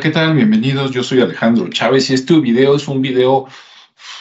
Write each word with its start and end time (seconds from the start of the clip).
¿qué 0.00 0.08
tal? 0.08 0.34
Bienvenidos. 0.34 0.92
Yo 0.92 1.02
soy 1.02 1.20
Alejandro 1.20 1.68
Chávez 1.68 2.08
y 2.08 2.14
este 2.14 2.40
video 2.40 2.74
es 2.74 2.88
un 2.88 3.02
video 3.02 3.46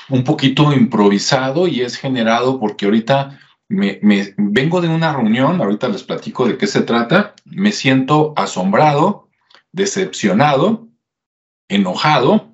un 0.10 0.26
poquito 0.26 0.74
improvisado 0.74 1.70
y 1.70 1.82
es 1.82 1.96
generado 1.96 2.60
porque 2.60 2.84
ahorita 2.86 3.40
me, 3.70 3.98
vengo 4.36 4.82
de 4.82 4.90
una 4.90 5.14
reunión, 5.14 5.62
ahorita 5.62 5.88
les 5.88 6.04
platico 6.04 6.46
de 6.46 6.58
qué 6.58 6.68
se 6.68 6.82
trata, 6.82 7.34
me 7.46 7.72
siento 7.72 8.34
asombrado, 8.36 9.30
decepcionado, 9.72 10.90
enojado, 11.70 12.54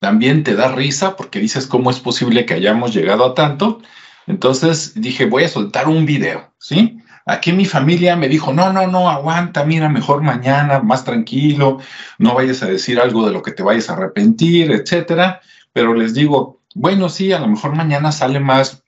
también 0.00 0.42
te 0.42 0.54
da 0.54 0.72
risa 0.72 1.16
porque 1.16 1.40
dices 1.40 1.66
cómo 1.66 1.90
es 1.90 2.00
posible 2.00 2.46
que 2.46 2.54
hayamos 2.54 2.94
llegado 2.94 3.26
a 3.26 3.34
tanto. 3.34 3.82
Entonces 4.26 4.98
dije, 4.98 5.26
voy 5.26 5.44
a 5.44 5.48
soltar 5.48 5.86
un 5.86 6.06
video, 6.06 6.54
¿sí? 6.58 6.98
Aquí 7.28 7.52
mi 7.52 7.66
familia 7.66 8.16
me 8.16 8.26
dijo, 8.26 8.54
no, 8.54 8.72
no, 8.72 8.86
no, 8.86 9.10
aguanta, 9.10 9.62
mira, 9.62 9.90
mejor 9.90 10.22
mañana, 10.22 10.80
más 10.80 11.04
tranquilo, 11.04 11.78
no 12.18 12.34
vayas 12.34 12.62
a 12.62 12.66
decir 12.66 12.98
algo 12.98 13.26
de 13.26 13.32
lo 13.32 13.42
que 13.42 13.52
te 13.52 13.62
vayas 13.62 13.90
a 13.90 13.92
arrepentir, 13.92 14.72
etcétera. 14.72 15.42
Pero 15.74 15.92
les 15.92 16.14
digo, 16.14 16.62
bueno, 16.74 17.10
sí, 17.10 17.32
a 17.32 17.38
lo 17.38 17.46
mejor 17.48 17.74
mañana 17.74 18.12
sale 18.12 18.40
más, 18.40 18.82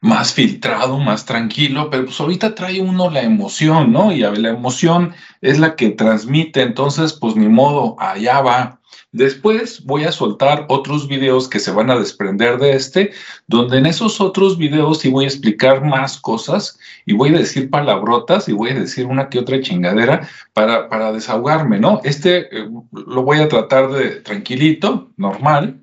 más 0.00 0.32
filtrado, 0.32 0.98
más 0.98 1.26
tranquilo, 1.26 1.90
pero 1.90 2.06
pues 2.06 2.18
ahorita 2.18 2.54
trae 2.54 2.80
uno 2.80 3.10
la 3.10 3.20
emoción, 3.20 3.92
¿no? 3.92 4.10
Y 4.10 4.20
la 4.20 4.48
emoción 4.48 5.14
es 5.42 5.58
la 5.58 5.76
que 5.76 5.90
transmite, 5.90 6.62
entonces, 6.62 7.12
pues 7.12 7.36
ni 7.36 7.48
modo, 7.48 7.94
allá 7.98 8.40
va. 8.40 8.80
Después 9.14 9.84
voy 9.84 10.02
a 10.02 10.10
soltar 10.10 10.66
otros 10.68 11.06
videos 11.06 11.48
que 11.48 11.60
se 11.60 11.70
van 11.70 11.88
a 11.88 11.96
desprender 11.96 12.58
de 12.58 12.72
este, 12.72 13.12
donde 13.46 13.78
en 13.78 13.86
esos 13.86 14.20
otros 14.20 14.58
videos 14.58 14.98
sí 14.98 15.08
voy 15.08 15.24
a 15.24 15.28
explicar 15.28 15.84
más 15.84 16.20
cosas 16.20 16.80
y 17.06 17.12
voy 17.12 17.32
a 17.32 17.38
decir 17.38 17.70
palabrotas 17.70 18.48
y 18.48 18.52
voy 18.52 18.70
a 18.70 18.80
decir 18.80 19.06
una 19.06 19.28
que 19.28 19.38
otra 19.38 19.60
chingadera 19.60 20.28
para, 20.52 20.88
para 20.88 21.12
desahogarme, 21.12 21.78
¿no? 21.78 22.00
Este 22.02 22.58
eh, 22.58 22.68
lo 22.90 23.22
voy 23.22 23.38
a 23.38 23.46
tratar 23.46 23.92
de 23.92 24.16
tranquilito, 24.16 25.12
normal, 25.16 25.80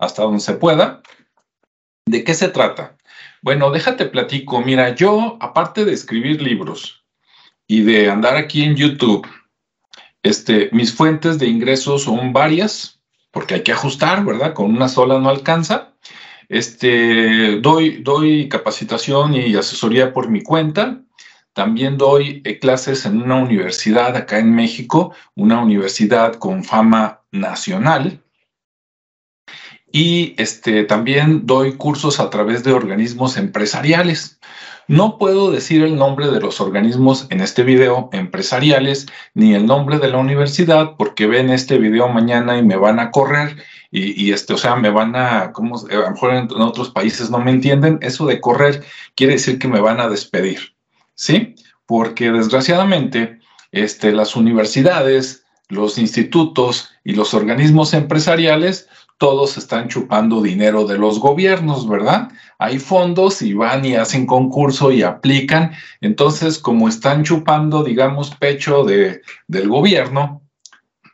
hasta 0.00 0.24
donde 0.24 0.40
se 0.40 0.54
pueda. 0.54 1.02
¿De 2.04 2.24
qué 2.24 2.34
se 2.34 2.48
trata? 2.48 2.96
Bueno, 3.42 3.70
déjate 3.70 4.06
platico. 4.06 4.60
Mira, 4.60 4.92
yo, 4.96 5.36
aparte 5.40 5.84
de 5.84 5.92
escribir 5.92 6.42
libros 6.42 7.04
y 7.68 7.82
de 7.84 8.10
andar 8.10 8.34
aquí 8.34 8.64
en 8.64 8.74
YouTube, 8.74 9.24
este, 10.22 10.70
mis 10.72 10.94
fuentes 10.94 11.38
de 11.38 11.46
ingresos 11.46 12.04
son 12.04 12.32
varias, 12.32 13.00
porque 13.30 13.54
hay 13.54 13.62
que 13.62 13.72
ajustar, 13.72 14.24
¿verdad? 14.24 14.54
Con 14.54 14.70
una 14.70 14.88
sola 14.88 15.18
no 15.18 15.28
alcanza. 15.28 15.94
Este, 16.48 17.60
doy, 17.60 18.02
doy 18.02 18.48
capacitación 18.48 19.34
y 19.34 19.54
asesoría 19.54 20.12
por 20.12 20.28
mi 20.28 20.42
cuenta. 20.42 21.00
También 21.54 21.98
doy 21.98 22.42
eh, 22.44 22.58
clases 22.58 23.04
en 23.04 23.22
una 23.22 23.36
universidad 23.36 24.16
acá 24.16 24.38
en 24.38 24.54
México, 24.54 25.14
una 25.34 25.60
universidad 25.60 26.34
con 26.34 26.64
fama 26.64 27.22
nacional. 27.30 28.22
Y 29.90 30.34
este, 30.38 30.84
también 30.84 31.46
doy 31.46 31.74
cursos 31.76 32.20
a 32.20 32.30
través 32.30 32.64
de 32.64 32.72
organismos 32.72 33.36
empresariales. 33.36 34.40
No 34.88 35.18
puedo 35.18 35.50
decir 35.50 35.82
el 35.82 35.96
nombre 35.96 36.28
de 36.28 36.40
los 36.40 36.60
organismos 36.60 37.26
en 37.30 37.40
este 37.40 37.62
video 37.62 38.08
empresariales 38.12 39.06
ni 39.34 39.54
el 39.54 39.66
nombre 39.66 39.98
de 39.98 40.08
la 40.08 40.18
universidad 40.18 40.96
porque 40.96 41.26
ven 41.26 41.50
este 41.50 41.78
video 41.78 42.08
mañana 42.08 42.58
y 42.58 42.62
me 42.62 42.76
van 42.76 42.98
a 42.98 43.10
correr 43.10 43.56
y, 43.94 44.32
este, 44.32 44.54
o 44.54 44.58
sea, 44.58 44.74
me 44.76 44.88
van 44.88 45.14
a, 45.14 45.52
como 45.52 45.78
a 45.78 45.94
lo 45.94 46.10
mejor 46.10 46.32
en, 46.32 46.50
otros 46.50 46.88
países 46.90 47.30
no 47.30 47.38
me 47.38 47.50
entienden, 47.50 47.98
eso 48.00 48.24
de 48.24 48.40
correr 48.40 48.82
quiere 49.14 49.34
decir 49.34 49.58
que 49.58 49.68
me 49.68 49.80
van 49.80 50.00
a 50.00 50.08
despedir, 50.08 50.74
¿sí? 51.14 51.54
Porque 51.84 52.32
desgraciadamente 52.32 53.38
este, 53.70 54.12
las 54.12 54.34
universidades, 54.34 55.44
los 55.68 55.98
institutos 55.98 56.90
y 57.04 57.12
los 57.12 57.34
organismos 57.34 57.92
empresariales 57.92 58.88
todos 59.22 59.56
están 59.56 59.86
chupando 59.86 60.42
dinero 60.42 60.84
de 60.84 60.98
los 60.98 61.20
gobiernos, 61.20 61.88
¿verdad? 61.88 62.32
Hay 62.58 62.80
fondos 62.80 63.40
y 63.40 63.54
van 63.54 63.84
y 63.84 63.94
hacen 63.94 64.26
concurso 64.26 64.90
y 64.90 65.04
aplican. 65.04 65.74
Entonces, 66.00 66.58
como 66.58 66.88
están 66.88 67.22
chupando, 67.22 67.84
digamos, 67.84 68.34
pecho 68.34 68.82
de, 68.82 69.22
del 69.46 69.68
gobierno, 69.68 70.42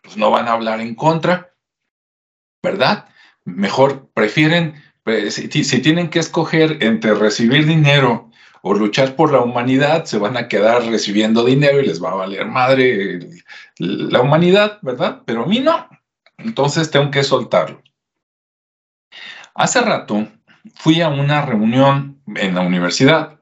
pues 0.03 0.17
no 0.17 0.31
van 0.31 0.49
a 0.49 0.53
hablar 0.53 0.81
en 0.81 0.95
contra, 0.95 1.53
¿verdad? 2.63 3.11
Mejor 3.45 4.09
prefieren, 4.15 4.83
pues, 5.05 5.35
si, 5.35 5.63
si 5.63 5.79
tienen 5.83 6.09
que 6.09 6.21
escoger 6.21 6.83
entre 6.83 7.13
recibir 7.13 7.67
dinero 7.67 8.31
o 8.63 8.73
luchar 8.73 9.17
por 9.17 9.33
la 9.33 9.41
humanidad, 9.41 10.07
se 10.07 10.17
van 10.17 10.39
a 10.39 10.49
quedar 10.49 10.83
recibiendo 10.87 11.45
dinero 11.45 11.79
y 11.79 11.87
les 11.87 12.03
va 12.03 12.13
a 12.13 12.25
valer 12.25 12.47
madre 12.47 13.21
la 13.77 14.23
humanidad, 14.23 14.79
¿verdad? 14.81 15.21
Pero 15.27 15.43
a 15.43 15.47
mí 15.47 15.61
no. 15.61 15.87
Entonces 16.39 16.91
tengo 16.91 17.11
que 17.11 17.23
soltarlo. 17.23 17.83
Hace 19.59 19.81
rato 19.81 20.25
fui 20.77 21.01
a 21.01 21.09
una 21.09 21.45
reunión 21.45 22.21
en 22.37 22.55
la 22.55 22.61
universidad. 22.61 23.41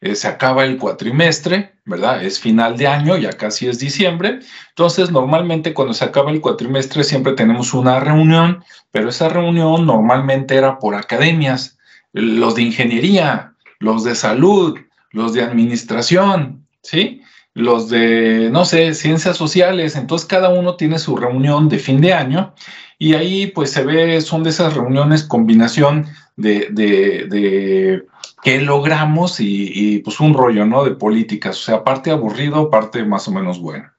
Eh, 0.00 0.16
se 0.16 0.26
acaba 0.26 0.64
el 0.64 0.78
cuatrimestre, 0.78 1.76
¿verdad? 1.84 2.24
Es 2.24 2.40
final 2.40 2.76
de 2.76 2.88
año, 2.88 3.16
ya 3.16 3.30
casi 3.30 3.68
es 3.68 3.78
diciembre. 3.78 4.40
Entonces, 4.70 5.12
normalmente 5.12 5.72
cuando 5.72 5.94
se 5.94 6.06
acaba 6.06 6.32
el 6.32 6.40
cuatrimestre 6.40 7.04
siempre 7.04 7.34
tenemos 7.34 7.72
una 7.72 8.00
reunión, 8.00 8.64
pero 8.90 9.10
esa 9.10 9.28
reunión 9.28 9.86
normalmente 9.86 10.56
era 10.56 10.80
por 10.80 10.96
academias, 10.96 11.78
los 12.12 12.56
de 12.56 12.62
ingeniería, 12.62 13.54
los 13.78 14.02
de 14.02 14.16
salud, 14.16 14.76
los 15.12 15.34
de 15.34 15.42
administración, 15.42 16.66
¿sí? 16.82 17.22
Los 17.52 17.88
de, 17.90 18.48
no 18.50 18.64
sé, 18.64 18.92
ciencias 18.92 19.36
sociales. 19.36 19.94
Entonces, 19.94 20.26
cada 20.26 20.48
uno 20.48 20.74
tiene 20.74 20.98
su 20.98 21.16
reunión 21.16 21.68
de 21.68 21.78
fin 21.78 22.00
de 22.00 22.12
año 22.12 22.52
y 22.98 23.14
ahí 23.14 23.48
pues 23.48 23.70
se 23.70 23.84
ve, 23.84 24.20
son 24.20 24.42
de 24.42 24.50
esas 24.50 24.74
reuniones 24.74 25.24
combinación 25.24 26.06
de, 26.36 26.68
de, 26.70 28.04
qué 28.42 28.60
logramos 28.60 29.36
y, 29.40 30.00
pues 30.04 30.20
un 30.20 30.34
rollo, 30.34 30.66
¿no? 30.66 30.84
De 30.84 30.92
políticas, 30.92 31.56
o 31.58 31.62
sea, 31.62 31.84
parte 31.84 32.10
aburrido, 32.10 32.70
parte 32.70 33.04
más 33.04 33.26
o 33.28 33.32
menos 33.32 33.60
bueno. 33.60 33.90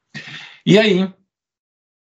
Y 0.64 0.78
ahí, 0.78 1.14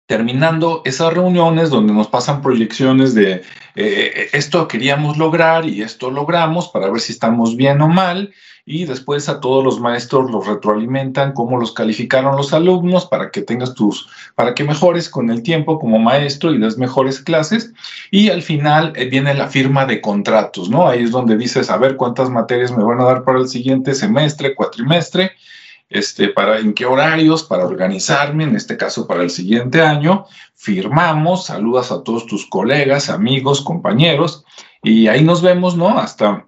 terminando 0.06 0.82
esas 0.84 1.12
reuniones 1.12 1.70
donde 1.70 1.92
nos 1.92 2.08
pasan 2.08 2.42
proyecciones 2.42 3.14
de 3.14 3.42
eh, 3.74 4.28
esto 4.32 4.68
queríamos 4.68 5.16
lograr 5.16 5.64
y 5.66 5.82
esto 5.82 6.10
logramos 6.10 6.68
para 6.68 6.90
ver 6.90 7.00
si 7.00 7.12
estamos 7.12 7.56
bien 7.56 7.80
o 7.80 7.88
mal, 7.88 8.32
y 8.64 8.84
después 8.84 9.28
a 9.28 9.40
todos 9.40 9.64
los 9.64 9.80
maestros 9.80 10.30
los 10.30 10.46
retroalimentan 10.46 11.32
cómo 11.32 11.58
los 11.58 11.72
calificaron 11.72 12.36
los 12.36 12.52
alumnos 12.52 13.06
para 13.06 13.30
que 13.30 13.42
tengas 13.42 13.74
tus, 13.74 14.08
para 14.36 14.54
que 14.54 14.62
mejores 14.62 15.08
con 15.08 15.30
el 15.30 15.42
tiempo 15.42 15.78
como 15.80 15.98
maestro 15.98 16.52
y 16.52 16.58
des 16.58 16.78
mejores 16.78 17.18
clases 17.18 17.72
y 18.10 18.30
al 18.30 18.42
final 18.42 18.92
eh, 18.94 19.06
viene 19.06 19.34
la 19.34 19.48
firma 19.48 19.84
de 19.84 20.00
contratos, 20.00 20.70
¿no? 20.70 20.86
Ahí 20.86 21.02
es 21.02 21.10
donde 21.10 21.36
dices, 21.36 21.70
a 21.70 21.76
ver 21.76 21.96
cuántas 21.96 22.30
materias 22.30 22.70
me 22.76 22.84
van 22.84 23.00
a 23.00 23.04
dar 23.04 23.24
para 23.24 23.40
el 23.40 23.48
siguiente 23.48 23.94
semestre, 23.94 24.54
cuatrimestre, 24.54 25.32
este, 25.90 26.28
para 26.28 26.58
en 26.58 26.72
qué 26.72 26.86
horarios, 26.86 27.42
para 27.42 27.66
organizarme, 27.66 28.44
en 28.44 28.54
este 28.54 28.76
caso 28.76 29.06
para 29.06 29.22
el 29.22 29.30
siguiente 29.30 29.82
año, 29.82 30.24
firmamos, 30.54 31.46
saludas 31.46 31.90
a 31.90 32.02
todos 32.02 32.26
tus 32.26 32.46
colegas, 32.46 33.10
amigos, 33.10 33.60
compañeros, 33.60 34.44
y 34.82 35.08
ahí 35.08 35.22
nos 35.22 35.42
vemos, 35.42 35.76
¿no? 35.76 35.98
Hasta 35.98 36.46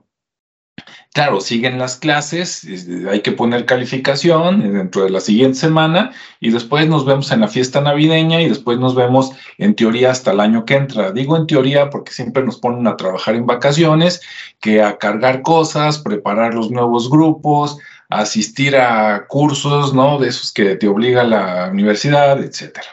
Claro, 1.15 1.41
siguen 1.41 1.79
las 1.79 1.97
clases, 1.97 2.67
hay 3.09 3.21
que 3.21 3.31
poner 3.31 3.67
calificación 3.67 4.73
dentro 4.73 5.05
de 5.05 5.11
la 5.11 5.21
siguiente 5.21 5.57
semana 5.57 6.11
y 6.41 6.51
después 6.51 6.89
nos 6.89 7.07
vemos 7.07 7.31
en 7.31 7.39
la 7.39 7.47
fiesta 7.47 7.81
navideña 7.81 8.43
y 8.43 8.49
después 8.49 8.81
nos 8.81 8.97
vemos 8.97 9.31
en 9.59 9.77
teoría 9.77 10.11
hasta 10.11 10.33
el 10.33 10.41
año 10.41 10.65
que 10.65 10.75
entra. 10.75 11.13
Digo 11.13 11.37
en 11.37 11.47
teoría 11.47 11.89
porque 11.89 12.11
siempre 12.11 12.43
nos 12.43 12.59
ponen 12.59 12.89
a 12.89 12.97
trabajar 12.97 13.37
en 13.37 13.47
vacaciones, 13.47 14.23
que 14.59 14.83
a 14.83 14.99
cargar 14.99 15.43
cosas, 15.43 16.01
preparar 16.01 16.53
los 16.53 16.73
nuevos 16.73 17.09
grupos, 17.09 17.79
asistir 18.09 18.75
a 18.75 19.29
cursos, 19.29 19.95
¿no? 19.95 20.19
De 20.19 20.31
esos 20.31 20.53
que 20.53 20.75
te 20.75 20.89
obliga 20.89 21.23
la 21.23 21.69
universidad, 21.71 22.43
etcétera. 22.43 22.89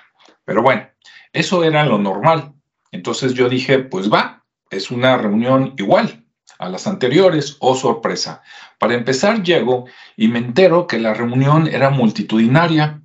Pero 0.45 0.61
bueno, 0.61 0.87
eso 1.33 1.63
era 1.63 1.83
lo 1.87 1.97
normal. 1.97 2.53
Entonces 2.91 3.33
yo 3.33 3.49
dije, 3.49 3.79
pues 3.79 4.13
va, 4.13 4.43
es 4.69 4.91
una 4.91 5.17
reunión 5.17 5.73
igual 5.79 6.21
a 6.61 6.69
las 6.69 6.87
anteriores, 6.87 7.57
oh 7.59 7.75
sorpresa. 7.75 8.43
Para 8.77 8.93
empezar, 8.93 9.43
llego 9.43 9.85
y 10.15 10.27
me 10.27 10.39
entero 10.39 10.87
que 10.87 10.99
la 10.99 11.13
reunión 11.13 11.67
era 11.67 11.89
multitudinaria. 11.89 13.00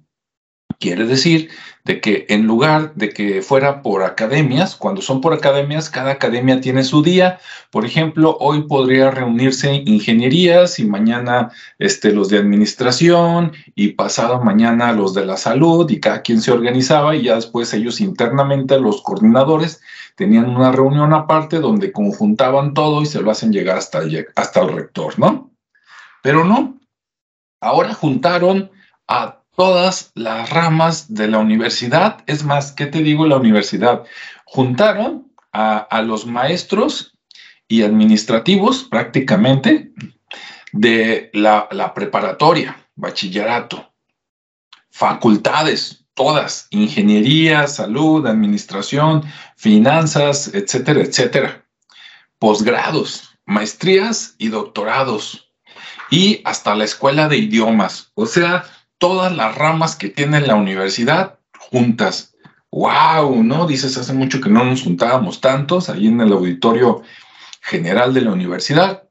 Quiere 0.78 1.06
decir 1.06 1.50
de 1.84 2.00
que 2.00 2.26
en 2.28 2.46
lugar 2.46 2.92
de 2.96 3.10
que 3.10 3.42
fuera 3.42 3.80
por 3.80 4.02
academias, 4.02 4.74
cuando 4.74 5.00
son 5.00 5.20
por 5.20 5.32
academias, 5.32 5.88
cada 5.88 6.10
academia 6.10 6.60
tiene 6.60 6.82
su 6.82 7.02
día. 7.02 7.38
Por 7.70 7.86
ejemplo, 7.86 8.36
hoy 8.40 8.62
podría 8.62 9.10
reunirse 9.10 9.82
ingenierías 9.86 10.78
y 10.80 10.84
mañana 10.84 11.50
este, 11.78 12.12
los 12.12 12.28
de 12.28 12.38
administración 12.38 13.52
y 13.74 13.90
pasado 13.90 14.42
mañana 14.42 14.92
los 14.92 15.14
de 15.14 15.24
la 15.24 15.36
salud 15.36 15.88
y 15.88 16.00
cada 16.00 16.22
quien 16.22 16.42
se 16.42 16.50
organizaba 16.50 17.14
y 17.14 17.22
ya 17.22 17.36
después 17.36 17.72
ellos 17.72 18.00
internamente, 18.00 18.80
los 18.80 19.00
coordinadores, 19.02 19.80
tenían 20.16 20.48
una 20.48 20.72
reunión 20.72 21.12
aparte 21.12 21.60
donde 21.60 21.92
conjuntaban 21.92 22.74
todo 22.74 23.00
y 23.00 23.06
se 23.06 23.22
lo 23.22 23.30
hacen 23.30 23.52
llegar 23.52 23.78
hasta 23.78 24.00
el, 24.00 24.26
hasta 24.34 24.60
el 24.60 24.74
rector, 24.74 25.18
¿no? 25.18 25.52
Pero 26.22 26.44
no, 26.44 26.80
ahora 27.60 27.94
juntaron 27.94 28.70
a 29.06 29.35
todas 29.56 30.12
las 30.14 30.50
ramas 30.50 31.12
de 31.12 31.28
la 31.28 31.38
universidad. 31.38 32.22
Es 32.26 32.44
más, 32.44 32.72
¿qué 32.72 32.86
te 32.86 33.02
digo 33.02 33.26
la 33.26 33.36
universidad? 33.36 34.04
Juntaron 34.44 35.32
a, 35.52 36.02
los 36.02 36.26
maestros 36.26 37.16
y 37.66 37.82
administrativos 37.82 38.84
prácticamente 38.84 39.92
de 40.72 41.30
la, 41.32 41.66
la 41.72 41.94
preparatoria, 41.94 42.76
bachillerato, 42.94 43.90
facultades, 44.90 46.04
todas, 46.12 46.66
ingeniería, 46.70 47.66
salud, 47.66 48.26
administración, 48.26 49.22
finanzas, 49.56 50.54
etcétera, 50.54 51.00
etcétera, 51.00 51.64
posgrados, 52.38 53.30
maestrías 53.46 54.34
y 54.36 54.48
doctorados, 54.48 55.50
y 56.10 56.42
hasta 56.44 56.74
la 56.74 56.84
escuela 56.84 57.28
de 57.28 57.38
idiomas, 57.38 58.12
o 58.14 58.26
sea, 58.26 58.64
todas 58.98 59.34
las 59.36 59.54
ramas 59.56 59.96
que 59.96 60.08
tiene 60.08 60.40
la 60.40 60.54
universidad 60.54 61.38
juntas. 61.58 62.34
¡Wow! 62.70 63.42
¿No? 63.42 63.66
Dices, 63.66 63.96
hace 63.96 64.12
mucho 64.12 64.40
que 64.40 64.50
no 64.50 64.64
nos 64.64 64.82
juntábamos 64.82 65.40
tantos 65.40 65.88
ahí 65.88 66.08
en 66.08 66.20
el 66.20 66.32
auditorio 66.32 67.02
general 67.60 68.14
de 68.14 68.22
la 68.22 68.32
universidad. 68.32 69.08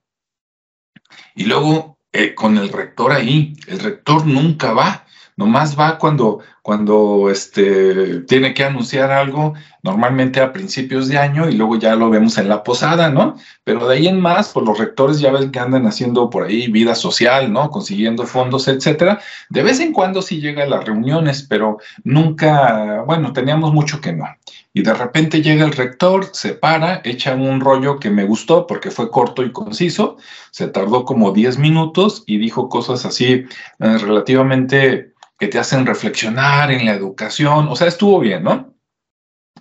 Y 1.35 1.45
luego 1.45 1.97
eh, 2.11 2.33
con 2.33 2.57
el 2.57 2.69
rector 2.69 3.11
ahí, 3.11 3.57
el 3.67 3.79
rector 3.79 4.25
nunca 4.25 4.73
va, 4.73 5.05
nomás 5.35 5.77
va 5.77 5.97
cuando 5.97 6.39
cuando 6.65 7.29
este, 7.29 8.21
tiene 8.21 8.55
que 8.55 8.63
anunciar 8.63 9.11
algo, 9.11 9.53
normalmente 9.83 10.41
a 10.41 10.51
principios 10.51 11.07
de 11.07 11.19
año 11.19 11.47
y 11.47 11.53
luego 11.53 11.77
ya 11.77 11.93
lo 11.93 12.09
vemos 12.09 12.39
en 12.39 12.49
la 12.49 12.63
posada, 12.63 13.11
¿no? 13.11 13.35
Pero 13.63 13.87
de 13.87 13.97
ahí 13.97 14.07
en 14.07 14.19
más, 14.19 14.49
pues 14.49 14.65
los 14.65 14.79
rectores 14.79 15.19
ya 15.19 15.31
ven 15.31 15.51
que 15.51 15.59
andan 15.59 15.85
haciendo 15.85 16.27
por 16.27 16.45
ahí 16.45 16.67
vida 16.71 16.95
social, 16.95 17.53
¿no? 17.53 17.69
Consiguiendo 17.69 18.25
fondos, 18.25 18.67
etcétera. 18.67 19.19
De 19.47 19.61
vez 19.61 19.79
en 19.79 19.93
cuando 19.93 20.23
sí 20.23 20.41
llega 20.41 20.63
a 20.63 20.65
las 20.65 20.83
reuniones, 20.83 21.43
pero 21.47 21.77
nunca, 22.03 23.03
bueno, 23.05 23.31
teníamos 23.31 23.71
mucho 23.71 24.01
que 24.01 24.13
no. 24.13 24.25
Y 24.73 24.81
de 24.81 24.95
repente 24.95 25.43
llega 25.43 25.65
el 25.65 25.71
rector, 25.71 26.29
se 26.33 26.53
para, 26.53 27.01
echa 27.03 27.35
un 27.35 27.61
rollo 27.61 27.99
que 27.99 28.09
me 28.09 28.25
gustó 28.25 28.65
porque 28.65 28.89
fue 28.89 29.11
corto 29.11 29.43
y 29.43 29.51
conciso, 29.51 30.17
se 30.49 30.67
tardó 30.67 31.05
como 31.05 31.31
10 31.31 31.59
minutos 31.59 32.23
y 32.25 32.39
dijo 32.39 32.69
cosas 32.69 33.05
así 33.05 33.45
eh, 33.79 33.97
relativamente 33.99 35.13
que 35.37 35.47
te 35.47 35.59
hacen 35.59 35.85
reflexionar 35.85 36.71
en 36.71 36.85
la 36.85 36.93
educación, 36.93 37.67
o 37.67 37.75
sea, 37.75 37.87
estuvo 37.87 38.19
bien, 38.19 38.43
¿no? 38.43 38.73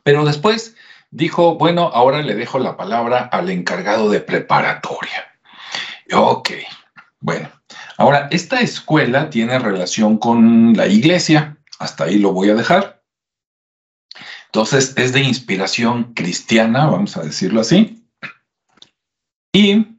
Pero 0.03 0.25
después 0.25 0.77
dijo, 1.11 1.57
bueno, 1.57 1.91
ahora 1.93 2.23
le 2.23 2.35
dejo 2.35 2.59
la 2.59 2.77
palabra 2.77 3.25
al 3.25 3.51
encargado 3.51 4.11
de 4.11 4.21
preparatoria. 4.21 5.25
Ok, 6.13 6.51
bueno, 7.21 7.51
ahora 7.97 8.29
esta 8.31 8.61
escuela 8.61 9.31
tiene 9.31 9.59
relación 9.59 10.19
con 10.19 10.75
la 10.77 10.87
iglesia, 10.87 11.57
hasta 11.79 12.05
ahí 12.05 12.19
lo 12.19 12.33
voy 12.33 12.51
a 12.51 12.55
dejar. 12.55 13.03
Entonces 14.47 14.95
es 14.97 15.13
de 15.13 15.21
inspiración 15.21 16.15
cristiana, 16.15 16.87
vamos 16.87 17.17
a 17.17 17.23
decirlo 17.23 17.61
así. 17.61 18.07
Y 19.53 19.99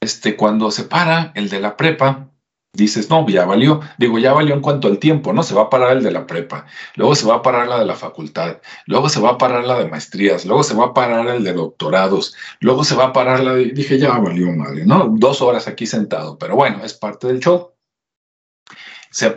este, 0.00 0.36
cuando 0.36 0.70
se 0.72 0.84
para 0.84 1.30
el 1.36 1.48
de 1.48 1.60
la 1.60 1.76
prepa, 1.76 2.31
dices, 2.74 3.10
no, 3.10 3.26
ya 3.28 3.44
valió. 3.44 3.80
Digo, 3.98 4.18
ya 4.18 4.32
valió 4.32 4.54
en 4.54 4.60
cuanto 4.60 4.88
al 4.88 4.98
tiempo, 4.98 5.32
¿no? 5.32 5.42
Se 5.42 5.54
va 5.54 5.62
a 5.62 5.70
parar 5.70 5.96
el 5.96 6.02
de 6.02 6.10
la 6.10 6.26
prepa, 6.26 6.66
luego 6.96 7.14
se 7.14 7.26
va 7.26 7.36
a 7.36 7.42
parar 7.42 7.68
la 7.68 7.78
de 7.78 7.84
la 7.86 7.94
facultad, 7.94 8.58
luego 8.86 9.08
se 9.08 9.20
va 9.20 9.30
a 9.30 9.38
parar 9.38 9.64
la 9.64 9.78
de 9.78 9.88
maestrías, 9.88 10.46
luego 10.46 10.62
se 10.62 10.74
va 10.74 10.86
a 10.86 10.94
parar 10.94 11.26
el 11.28 11.44
de 11.44 11.52
doctorados, 11.52 12.34
luego 12.60 12.84
se 12.84 12.94
va 12.94 13.06
a 13.06 13.12
parar 13.12 13.40
la 13.40 13.54
de, 13.54 13.66
dije, 13.66 13.98
ya 13.98 14.18
valió 14.18 14.50
madre, 14.52 14.86
¿no? 14.86 15.14
Dos 15.18 15.42
horas 15.42 15.68
aquí 15.68 15.86
sentado, 15.86 16.38
pero 16.38 16.56
bueno, 16.56 16.82
es 16.84 16.94
parte 16.94 17.26
del 17.26 17.40
show. 17.40 17.72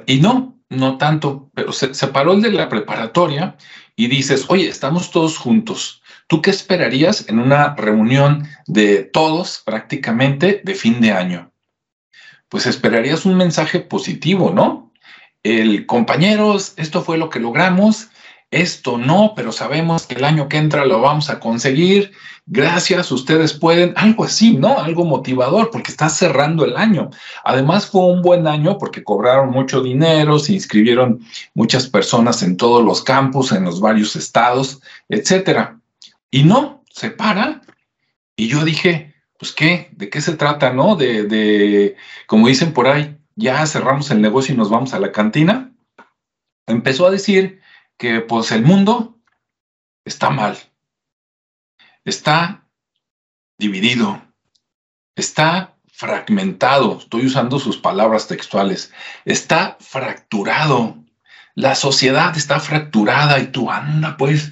y 0.05 0.19
no, 0.19 0.59
no 0.69 0.97
tanto, 0.97 1.49
pero 1.53 1.71
se, 1.71 1.93
se 1.93 2.07
paró 2.07 2.33
el 2.33 2.41
de 2.41 2.51
la 2.51 2.69
preparatoria 2.69 3.57
y 3.95 4.07
dices, 4.07 4.45
oye, 4.49 4.67
estamos 4.67 5.11
todos 5.11 5.37
juntos. 5.37 6.01
¿Tú 6.27 6.41
qué 6.41 6.49
esperarías 6.49 7.29
en 7.29 7.39
una 7.39 7.75
reunión 7.75 8.47
de 8.65 9.03
todos 9.03 9.61
prácticamente 9.63 10.61
de 10.63 10.73
fin 10.73 10.99
de 11.01 11.11
año? 11.11 11.54
Pues 12.49 12.65
esperarías 12.65 13.25
un 13.25 13.35
mensaje 13.35 13.79
positivo, 13.79 14.51
¿no? 14.51 14.91
El 15.43 15.85
compañeros, 15.85 16.73
esto 16.77 17.03
fue 17.03 17.17
lo 17.17 17.29
que 17.29 17.39
logramos, 17.39 18.09
esto 18.51 18.97
no, 18.97 19.33
pero 19.35 19.51
sabemos 19.51 20.05
que 20.05 20.15
el 20.15 20.23
año 20.23 20.47
que 20.47 20.57
entra 20.57 20.85
lo 20.85 21.01
vamos 21.01 21.29
a 21.29 21.39
conseguir. 21.39 22.13
Gracias, 22.45 23.11
ustedes 23.11 23.53
pueden, 23.53 23.93
algo 23.97 24.23
así, 24.23 24.55
¿no? 24.55 24.79
Algo 24.79 25.03
motivador 25.03 25.71
porque 25.71 25.91
está 25.91 26.09
cerrando 26.09 26.63
el 26.63 26.77
año. 26.77 27.09
Además 27.43 27.87
fue 27.87 28.05
un 28.05 28.21
buen 28.21 28.47
año 28.47 28.77
porque 28.77 29.03
cobraron 29.03 29.49
mucho 29.49 29.81
dinero, 29.81 30.39
se 30.39 30.53
inscribieron 30.53 31.21
muchas 31.55 31.87
personas 31.87 32.43
en 32.43 32.55
todos 32.55 32.85
los 32.85 33.03
campus, 33.03 33.51
en 33.51 33.65
los 33.65 33.81
varios 33.81 34.15
estados, 34.15 34.79
etcétera. 35.09 35.79
Y 36.29 36.43
no, 36.43 36.83
se 36.91 37.09
para. 37.09 37.61
Y 38.35 38.47
yo 38.47 38.63
dije, 38.63 39.14
pues 39.37 39.51
qué, 39.51 39.89
de 39.93 40.09
qué 40.09 40.21
se 40.21 40.35
trata, 40.35 40.71
¿no? 40.71 40.95
De, 40.95 41.23
de, 41.23 41.95
como 42.27 42.47
dicen 42.47 42.73
por 42.73 42.87
ahí, 42.87 43.17
ya 43.35 43.65
cerramos 43.67 44.11
el 44.11 44.21
negocio 44.21 44.53
y 44.53 44.57
nos 44.57 44.69
vamos 44.69 44.93
a 44.93 44.99
la 44.99 45.11
cantina. 45.11 45.73
Empezó 46.67 47.05
a 47.05 47.11
decir 47.11 47.61
que 47.97 48.21
pues 48.21 48.51
el 48.51 48.63
mundo 48.63 49.19
está 50.05 50.29
mal, 50.29 50.57
está 52.03 52.67
dividido, 53.57 54.21
está 55.15 55.75
fragmentado, 55.91 56.99
estoy 56.99 57.25
usando 57.25 57.59
sus 57.59 57.77
palabras 57.77 58.27
textuales, 58.27 58.91
está 59.23 59.77
fracturado, 59.79 60.97
la 61.55 61.75
sociedad 61.75 62.35
está 62.35 62.59
fracturada 62.59 63.39
y 63.39 63.47
tú 63.47 63.71
anda 63.71 64.17
pues, 64.17 64.51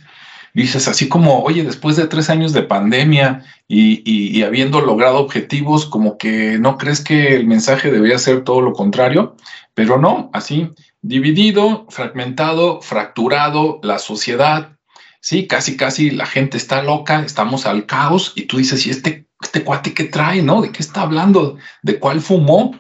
dices 0.53 0.87
así 0.87 1.09
como, 1.09 1.43
oye, 1.43 1.63
después 1.63 1.95
de 1.95 2.07
tres 2.07 2.29
años 2.29 2.53
de 2.53 2.63
pandemia 2.63 3.43
y, 3.67 4.43
habiendo 4.43 4.81
logrado 4.81 5.19
objetivos, 5.19 5.85
como 5.85 6.17
que 6.17 6.59
no 6.59 6.77
crees 6.77 7.01
que 7.01 7.35
el 7.35 7.47
mensaje 7.47 7.91
debería 7.91 8.19
ser 8.19 8.43
todo 8.43 8.61
lo 8.61 8.73
contrario, 8.73 9.35
pero 9.73 9.97
no, 9.97 10.29
así, 10.33 10.69
dividido, 11.01 11.87
fragmentado, 11.89 12.81
fracturado, 12.81 13.79
la 13.81 13.97
sociedad, 13.97 14.77
sí, 15.21 15.47
casi, 15.47 15.75
casi 15.75 16.11
la 16.11 16.27
gente 16.27 16.57
está 16.57 16.83
loca, 16.83 17.23
estamos 17.23 17.65
al 17.65 17.85
caos 17.85 18.33
y 18.35 18.43
tú 18.43 18.57
dices, 18.57 18.85
¿y 18.85 18.91
este, 18.91 19.25
este 19.41 19.63
cuate 19.63 19.93
qué 19.93 20.03
trae, 20.03 20.43
no? 20.43 20.61
¿De 20.61 20.71
qué 20.71 20.83
está 20.83 21.01
hablando? 21.01 21.57
¿De 21.81 21.97
cuál 21.97 22.21
fumó? 22.21 22.79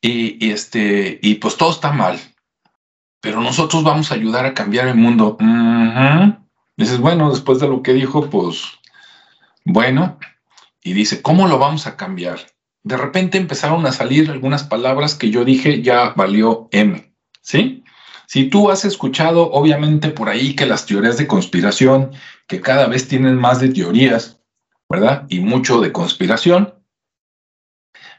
Y, 0.00 0.52
este, 0.52 1.18
y 1.22 1.36
pues 1.36 1.56
todo 1.56 1.72
está 1.72 1.90
mal, 1.90 2.20
pero 3.28 3.42
nosotros 3.42 3.84
vamos 3.84 4.10
a 4.10 4.14
ayudar 4.14 4.46
a 4.46 4.54
cambiar 4.54 4.88
el 4.88 4.94
mundo. 4.94 5.36
Dices, 6.78 6.98
bueno, 6.98 7.28
después 7.28 7.60
de 7.60 7.68
lo 7.68 7.82
que 7.82 7.92
dijo, 7.92 8.30
pues 8.30 8.62
bueno, 9.66 10.18
y 10.82 10.94
dice, 10.94 11.20
¿cómo 11.20 11.46
lo 11.46 11.58
vamos 11.58 11.86
a 11.86 11.94
cambiar? 11.94 12.38
De 12.84 12.96
repente 12.96 13.36
empezaron 13.36 13.84
a 13.84 13.92
salir 13.92 14.30
algunas 14.30 14.64
palabras 14.64 15.14
que 15.14 15.28
yo 15.28 15.44
dije, 15.44 15.82
ya 15.82 16.14
valió 16.16 16.70
M, 16.72 17.12
¿sí? 17.42 17.84
Si 18.26 18.44
tú 18.44 18.70
has 18.70 18.86
escuchado, 18.86 19.50
obviamente, 19.50 20.08
por 20.08 20.30
ahí 20.30 20.56
que 20.56 20.64
las 20.64 20.86
teorías 20.86 21.18
de 21.18 21.26
conspiración, 21.26 22.12
que 22.46 22.62
cada 22.62 22.86
vez 22.86 23.08
tienen 23.08 23.36
más 23.36 23.60
de 23.60 23.68
teorías, 23.68 24.40
¿verdad? 24.88 25.26
Y 25.28 25.40
mucho 25.40 25.82
de 25.82 25.92
conspiración, 25.92 26.72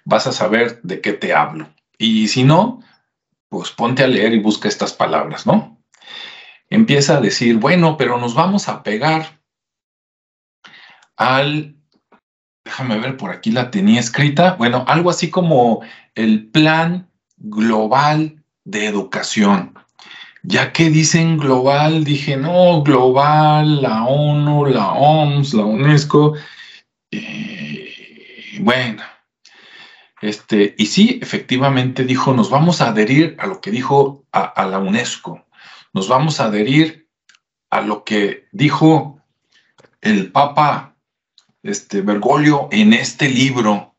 vas 0.05 0.27
a 0.27 0.31
saber 0.31 0.79
de 0.83 1.01
qué 1.01 1.13
te 1.13 1.33
hablo. 1.33 1.67
Y 1.97 2.27
si 2.27 2.43
no, 2.43 2.83
pues 3.49 3.71
ponte 3.71 4.03
a 4.03 4.07
leer 4.07 4.33
y 4.33 4.39
busca 4.39 4.69
estas 4.69 4.93
palabras, 4.93 5.45
¿no? 5.45 5.77
Empieza 6.69 7.17
a 7.17 7.21
decir, 7.21 7.57
bueno, 7.57 7.97
pero 7.97 8.19
nos 8.19 8.35
vamos 8.35 8.69
a 8.69 8.83
pegar 8.83 9.39
al, 11.17 11.75
déjame 12.63 12.99
ver, 12.99 13.17
por 13.17 13.31
aquí 13.31 13.51
la 13.51 13.71
tenía 13.71 13.99
escrita, 13.99 14.53
bueno, 14.53 14.85
algo 14.87 15.09
así 15.09 15.29
como 15.29 15.81
el 16.15 16.47
Plan 16.49 17.09
Global 17.37 18.43
de 18.63 18.85
Educación. 18.85 19.73
Ya 20.43 20.71
que 20.71 20.89
dicen 20.89 21.37
global, 21.37 22.05
dije, 22.05 22.37
no, 22.37 22.81
global, 22.83 23.81
la 23.81 24.05
ONU, 24.05 24.67
la 24.67 24.93
OMS, 24.93 25.53
la 25.53 25.65
UNESCO. 25.65 26.35
bueno, 28.61 29.03
este, 30.21 30.75
y 30.77 30.87
sí, 30.87 31.19
efectivamente 31.21 32.03
dijo, 32.03 32.33
nos 32.33 32.49
vamos 32.49 32.81
a 32.81 32.89
adherir 32.89 33.35
a 33.39 33.47
lo 33.47 33.61
que 33.61 33.71
dijo 33.71 34.25
a, 34.31 34.65
la 34.65 34.79
UNESCO, 34.79 35.45
nos 35.93 36.07
vamos 36.07 36.39
a 36.39 36.45
adherir 36.45 37.07
a 37.69 37.81
lo 37.81 38.03
que 38.03 38.47
dijo 38.51 39.21
el 40.01 40.31
Papa 40.31 40.97
este, 41.63 42.01
Bergoglio 42.01 42.67
en 42.71 42.93
este 42.93 43.29
libro. 43.29 43.95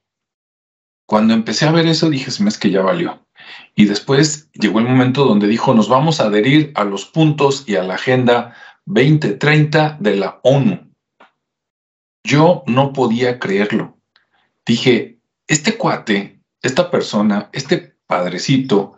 Cuando 1.06 1.34
empecé 1.34 1.66
a 1.66 1.72
ver 1.72 1.86
eso 1.86 2.10
dije, 2.10 2.30
es 2.30 2.58
que 2.58 2.70
ya 2.70 2.82
valió. 2.82 3.26
Y 3.74 3.86
después 3.86 4.50
llegó 4.52 4.80
el 4.80 4.88
momento 4.88 5.24
donde 5.24 5.48
dijo, 5.48 5.74
nos 5.74 5.88
vamos 5.88 6.20
a 6.20 6.24
adherir 6.24 6.72
a 6.74 6.84
los 6.84 7.06
puntos 7.06 7.64
y 7.66 7.76
a 7.76 7.82
la 7.82 7.94
Agenda 7.94 8.54
2030 8.84 9.96
de 10.00 10.16
la 10.16 10.40
ONU. 10.42 10.92
Yo 12.24 12.62
no 12.66 12.92
podía 12.92 13.38
creerlo. 13.38 13.98
Dije, 14.66 15.19
este 15.50 15.76
cuate, 15.76 16.40
esta 16.62 16.92
persona, 16.92 17.50
este 17.52 17.96
padrecito, 18.06 18.96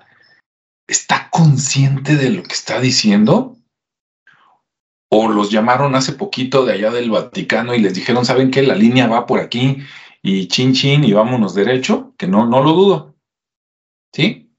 ¿está 0.86 1.30
consciente 1.30 2.16
de 2.16 2.28
lo 2.28 2.42
que 2.42 2.52
está 2.52 2.78
diciendo? 2.78 3.56
¿O 5.10 5.28
los 5.28 5.50
llamaron 5.50 5.94
hace 5.94 6.12
poquito 6.12 6.66
de 6.66 6.74
allá 6.74 6.90
del 6.90 7.10
Vaticano 7.10 7.74
y 7.74 7.78
les 7.78 7.94
dijeron, 7.94 8.26
¿saben 8.26 8.50
qué? 8.50 8.62
La 8.62 8.74
línea 8.74 9.06
va 9.06 9.24
por 9.24 9.40
aquí 9.40 9.78
y 10.20 10.46
chin 10.48 10.74
chin 10.74 11.04
y 11.04 11.14
vámonos 11.14 11.54
derecho, 11.54 12.14
que 12.18 12.26
no, 12.28 12.44
no 12.44 12.62
lo 12.62 12.72
dudo. 12.72 13.16
¿Sí? 14.12 14.54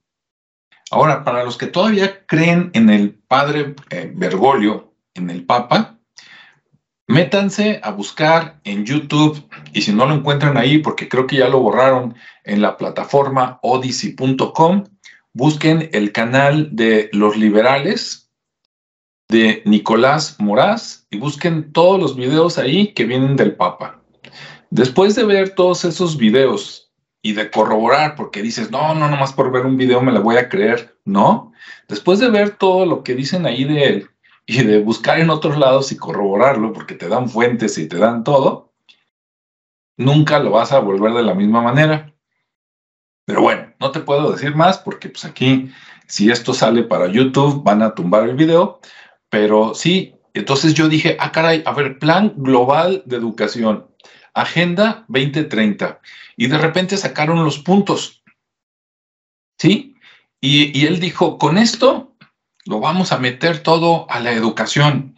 Ahora, 0.89 1.23
para 1.23 1.43
los 1.43 1.59
que 1.59 1.67
todavía 1.67 2.25
creen 2.25 2.71
en 2.73 2.89
el 2.89 3.13
padre 3.13 3.75
eh, 3.91 4.11
Bergoglio, 4.15 4.95
en 5.13 5.29
el 5.29 5.45
Papa, 5.45 5.92
métanse 7.13 7.79
a 7.83 7.91
buscar 7.91 8.59
en 8.63 8.85
YouTube 8.85 9.47
y 9.71 9.83
si 9.83 9.93
no 9.93 10.07
lo 10.07 10.15
encuentran 10.15 10.57
ahí, 10.57 10.79
porque 10.79 11.07
creo 11.07 11.27
que 11.27 11.37
ya 11.37 11.47
lo 11.47 11.59
borraron 11.59 12.15
en 12.43 12.61
la 12.61 12.75
plataforma 12.75 13.59
odyssey.com, 13.61 14.85
busquen 15.31 15.89
el 15.93 16.11
canal 16.11 16.75
de 16.75 17.09
los 17.13 17.37
liberales 17.37 18.31
de 19.29 19.61
Nicolás 19.65 20.37
Moraz 20.39 21.05
y 21.11 21.17
busquen 21.17 21.71
todos 21.71 22.01
los 22.01 22.15
videos 22.15 22.57
ahí 22.57 22.93
que 22.93 23.05
vienen 23.05 23.35
del 23.35 23.55
Papa. 23.55 24.01
Después 24.71 25.13
de 25.13 25.23
ver 25.23 25.51
todos 25.51 25.85
esos 25.85 26.17
videos 26.17 26.91
y 27.21 27.33
de 27.33 27.51
corroborar, 27.51 28.15
porque 28.15 28.41
dices, 28.41 28.71
no, 28.71 28.95
no, 28.95 29.07
nomás 29.07 29.33
por 29.33 29.51
ver 29.51 29.67
un 29.67 29.77
video 29.77 30.01
me 30.01 30.11
la 30.11 30.19
voy 30.19 30.37
a 30.37 30.49
creer, 30.49 30.97
no. 31.05 31.53
Después 31.87 32.17
de 32.17 32.31
ver 32.31 32.57
todo 32.57 32.87
lo 32.87 33.03
que 33.03 33.13
dicen 33.13 33.45
ahí 33.45 33.65
de 33.65 33.85
él 33.85 34.09
y 34.45 34.63
de 34.63 34.79
buscar 34.81 35.19
en 35.19 35.29
otros 35.29 35.57
lados 35.57 35.91
y 35.91 35.97
corroborarlo, 35.97 36.73
porque 36.73 36.95
te 36.95 37.07
dan 37.07 37.29
fuentes 37.29 37.77
y 37.77 37.87
te 37.87 37.97
dan 37.97 38.23
todo, 38.23 38.73
nunca 39.97 40.39
lo 40.39 40.51
vas 40.51 40.71
a 40.71 40.79
volver 40.79 41.13
de 41.13 41.23
la 41.23 41.33
misma 41.33 41.61
manera. 41.61 42.13
Pero 43.25 43.41
bueno, 43.41 43.73
no 43.79 43.91
te 43.91 44.01
puedo 44.01 44.31
decir 44.31 44.55
más 44.55 44.77
porque 44.77 45.09
pues 45.09 45.23
aquí, 45.25 45.71
si 46.07 46.29
esto 46.29 46.53
sale 46.53 46.83
para 46.83 47.07
YouTube, 47.07 47.63
van 47.63 47.81
a 47.81 47.95
tumbar 47.95 48.27
el 48.27 48.35
video. 48.35 48.79
Pero 49.29 49.73
sí, 49.73 50.15
entonces 50.33 50.73
yo 50.73 50.89
dije, 50.89 51.15
ah, 51.19 51.31
caray, 51.31 51.63
a 51.65 51.73
ver, 51.73 51.99
plan 51.99 52.33
global 52.37 53.03
de 53.05 53.15
educación. 53.15 53.87
Agenda 54.33 55.05
2030. 55.07 56.01
Y 56.35 56.47
de 56.47 56.57
repente 56.57 56.97
sacaron 56.97 57.43
los 57.43 57.59
puntos. 57.59 58.23
¿Sí? 59.57 59.95
Y, 60.41 60.85
él 60.85 60.99
dijo, 60.99 61.37
con 61.37 61.57
esto 61.57 62.12
lo 62.65 62.79
vamos 62.79 63.11
a 63.11 63.19
meter 63.19 63.59
todo 63.59 64.09
a 64.09 64.19
la 64.19 64.31
educación. 64.31 65.15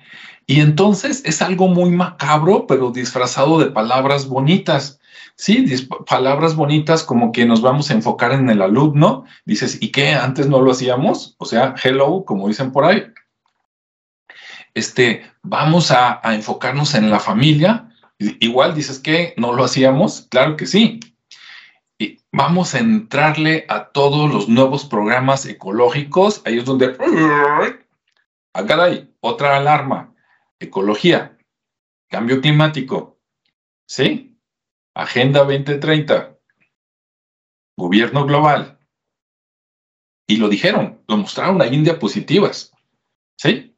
Y 0.48 0.62
entonces 0.62 1.24
es 1.25 1.42
algo 1.42 1.68
muy 1.68 1.90
macabro, 1.90 2.68
pero 2.68 2.92
disfrazado 2.92 3.60
de 3.60 3.72
palabras 3.72 4.28
bonitas. 4.28 5.00
Sí, 5.36 5.66
palabras 6.08 6.56
bonitas 6.56 7.04
como 7.04 7.32
que 7.32 7.46
nos 7.46 7.62
vamos 7.62 7.90
a 7.90 7.94
enfocar 7.94 8.32
en 8.32 8.50
el 8.50 8.62
alumno. 8.62 9.25
Dices, 9.46 9.78
¿y 9.82 9.92
qué? 9.92 10.14
Antes 10.14 10.48
no 10.48 10.62
lo 10.62 10.72
hacíamos. 10.72 11.36
O 11.40 11.46
sea, 11.46 11.75
hello, 11.84 12.24
como 12.25 12.48
dicen 12.48 12.72
por 12.72 12.86
ahí. 12.86 13.04
Este, 14.74 15.24
vamos 15.42 15.92
a 15.92 16.22
enfocarnos 16.25 16.94
en 16.96 17.10
la 17.10 17.20
familia. 17.20 17.90
Igual 18.20 18.75
dices 18.75 19.00
que 19.00 19.34
no 19.38 19.54
lo 19.54 19.64
hacíamos, 19.64 20.28
claro 20.30 20.56
que 20.56 20.66
sí. 20.66 21.00
Vamos 22.38 22.75
a 22.75 22.80
entrarle 22.80 23.65
a 23.70 23.94
todos 23.94 24.30
los 24.30 24.50
nuevos 24.50 24.84
programas 24.84 25.46
ecológicos. 25.46 26.42
Ahí 26.44 26.58
es 26.58 26.65
donde... 26.65 26.88
Acá 28.51 28.84
hay 28.84 29.15
otra 29.22 29.56
alarma. 29.56 30.13
Ecología, 30.60 31.38
cambio 32.10 32.42
climático. 32.42 33.22
¿Sí? 33.88 34.38
Agenda 34.94 35.46
2030. 35.46 36.38
Gobierno 37.77 38.25
global. 38.25 38.80
Y 40.27 40.36
lo 40.36 40.50
dijeron, 40.50 41.01
lo 41.08 41.15
mostraron 41.15 41.62
ahí 41.62 41.74
en 41.74 41.86
diapositivas. 41.86 42.74
¿Sí? 43.38 43.77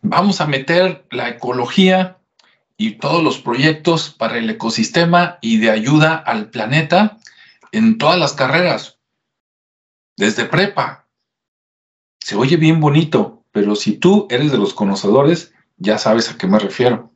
Vamos 0.00 0.40
a 0.40 0.46
meter 0.46 1.06
la 1.10 1.28
ecología 1.28 2.16
y 2.78 2.92
todos 2.92 3.22
los 3.22 3.36
proyectos 3.36 4.08
para 4.08 4.38
el 4.38 4.48
ecosistema 4.48 5.36
y 5.42 5.58
de 5.58 5.70
ayuda 5.70 6.14
al 6.16 6.48
planeta 6.48 7.18
en 7.76 7.98
todas 7.98 8.18
las 8.18 8.32
carreras, 8.32 8.98
desde 10.16 10.44
prepa. 10.44 11.06
Se 12.20 12.36
oye 12.36 12.56
bien 12.56 12.80
bonito, 12.80 13.44
pero 13.52 13.74
si 13.74 13.96
tú 13.96 14.26
eres 14.30 14.52
de 14.52 14.58
los 14.58 14.74
conocedores, 14.74 15.52
ya 15.76 15.98
sabes 15.98 16.30
a 16.30 16.38
qué 16.38 16.46
me 16.46 16.58
refiero. 16.58 17.10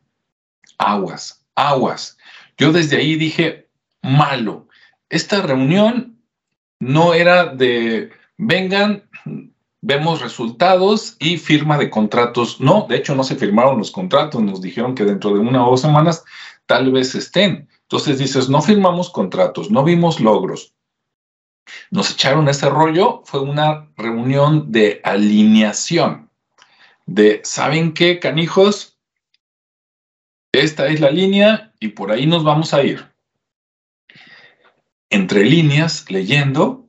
Aguas, 0.79 1.45
aguas. 1.55 2.19
Yo 2.57 2.73
desde 2.73 2.97
ahí 2.97 3.17
dije, 3.17 3.69
malo. 4.03 4.69
Esta 5.09 5.43
reunión 5.43 6.19
no 6.81 7.15
era 7.15 7.47
de, 7.47 8.11
vengan, 8.37 9.05
vemos 9.81 10.21
resultados 10.21 11.17
y 11.19 11.39
firma 11.39 11.79
de 11.79 11.89
contratos. 11.89 12.61
No, 12.61 12.87
de 12.89 12.97
hecho 12.97 13.15
no 13.15 13.25
se 13.25 13.37
firmaron 13.37 13.79
los 13.79 13.91
contratos, 13.91 14.43
nos 14.43 14.61
dijeron 14.61 14.95
que 14.95 15.05
dentro 15.05 15.33
de 15.33 15.41
una 15.41 15.67
o 15.67 15.71
dos 15.71 15.81
semanas 15.81 16.25
tal 16.67 16.93
vez 16.93 17.15
estén. 17.15 17.69
Entonces 17.91 18.19
dices, 18.19 18.51
no 18.51 18.61
firmamos 18.61 19.09
contratos, 19.09 19.71
no 19.71 19.83
vimos 19.83 20.21
logros. 20.21 20.75
Nos 21.91 22.11
echaron 22.11 22.47
ese 22.47 22.69
rollo, 22.69 23.23
fue 23.25 23.41
una 23.41 23.89
reunión 23.97 24.71
de 24.71 25.01
alineación, 25.05 26.31
de, 27.07 27.41
¿saben 27.45 27.95
qué, 27.95 28.21
canijos? 28.21 28.99
Esta 30.53 30.89
es 30.89 31.01
la 31.01 31.11
línea 31.11 31.73
y 31.81 31.89
por 31.89 32.13
ahí 32.13 32.27
nos 32.27 32.45
vamos 32.45 32.75
a 32.75 32.83
ir. 32.83 33.11
Entre 35.09 35.47
líneas, 35.47 36.11
leyendo, 36.11 36.87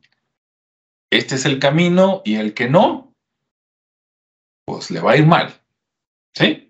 este 1.11 1.35
es 1.35 1.45
el 1.45 1.59
camino 1.59 2.21
y 2.25 2.35
el 2.35 2.53
que 2.53 2.67
no, 2.67 3.15
pues 4.65 4.91
le 4.91 4.99
va 4.99 5.13
a 5.13 5.17
ir 5.17 5.25
mal. 5.25 5.61
¿Sí? 6.33 6.68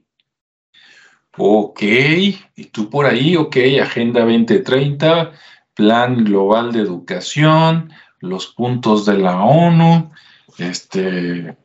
Ok, 1.38 1.82
y 1.84 2.66
tú 2.72 2.90
por 2.90 3.06
ahí, 3.06 3.36
ok, 3.36 3.58
Agenda 3.82 4.22
2030, 4.22 5.32
Plan 5.74 6.24
Global 6.26 6.72
de 6.74 6.80
Educación, 6.80 7.92
los 8.20 8.48
puntos 8.48 9.06
de 9.06 9.18
la 9.18 9.42
ONU, 9.44 10.12
este, 10.58 11.56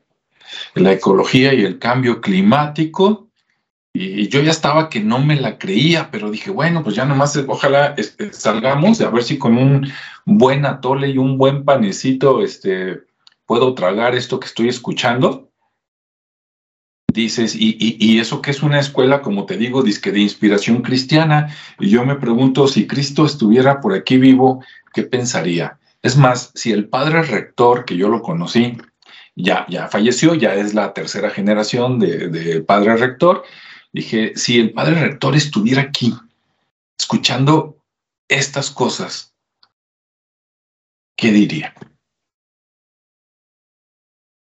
la 0.74 0.92
ecología 0.92 1.54
y 1.54 1.64
el 1.64 1.78
cambio 1.78 2.20
climático. 2.20 3.28
Y 3.92 4.28
yo 4.28 4.40
ya 4.42 4.50
estaba 4.50 4.88
que 4.88 5.00
no 5.00 5.20
me 5.20 5.36
la 5.36 5.56
creía, 5.56 6.10
pero 6.10 6.30
dije, 6.30 6.50
bueno, 6.50 6.82
pues 6.82 6.96
ya 6.96 7.04
nomás 7.04 7.36
ojalá 7.46 7.94
este, 7.96 8.32
salgamos, 8.32 9.00
a 9.00 9.10
ver 9.10 9.22
si 9.22 9.38
con 9.38 9.56
un 9.56 9.92
buen 10.24 10.66
atole 10.66 11.10
y 11.10 11.18
un 11.18 11.38
buen 11.38 11.64
panecito 11.64 12.42
este, 12.42 13.02
puedo 13.46 13.74
tragar 13.74 14.16
esto 14.16 14.40
que 14.40 14.46
estoy 14.46 14.68
escuchando. 14.68 15.50
Dices, 17.14 17.54
y, 17.54 17.76
y, 17.78 18.18
eso 18.18 18.42
que 18.42 18.50
es 18.50 18.62
una 18.62 18.80
escuela, 18.80 19.22
como 19.22 19.46
te 19.46 19.56
digo, 19.56 19.82
disque 19.82 20.10
de 20.10 20.18
inspiración 20.18 20.82
cristiana, 20.82 21.54
y 21.78 21.88
yo 21.88 22.04
me 22.04 22.16
pregunto 22.16 22.66
si 22.66 22.88
Cristo 22.88 23.24
estuviera 23.24 23.80
por 23.80 23.94
aquí 23.94 24.18
vivo, 24.18 24.64
¿qué 24.92 25.04
pensaría? 25.04 25.78
Es 26.02 26.16
más, 26.16 26.50
si 26.54 26.72
el 26.72 26.88
padre 26.88 27.22
rector, 27.22 27.84
que 27.84 27.96
yo 27.96 28.08
lo 28.08 28.20
conocí, 28.20 28.76
ya, 29.36 29.64
ya 29.68 29.86
falleció, 29.88 30.34
ya 30.34 30.54
es 30.54 30.74
la 30.74 30.92
tercera 30.92 31.30
generación 31.30 32.00
de, 32.00 32.28
de 32.28 32.60
padre 32.60 32.96
rector, 32.96 33.44
Dije, 33.94 34.32
si 34.34 34.58
el 34.58 34.72
padre 34.72 34.96
rector 34.96 35.36
estuviera 35.36 35.82
aquí, 35.82 36.12
escuchando 36.98 37.78
estas 38.28 38.72
cosas, 38.72 39.36
¿qué 41.16 41.30
diría? 41.30 41.72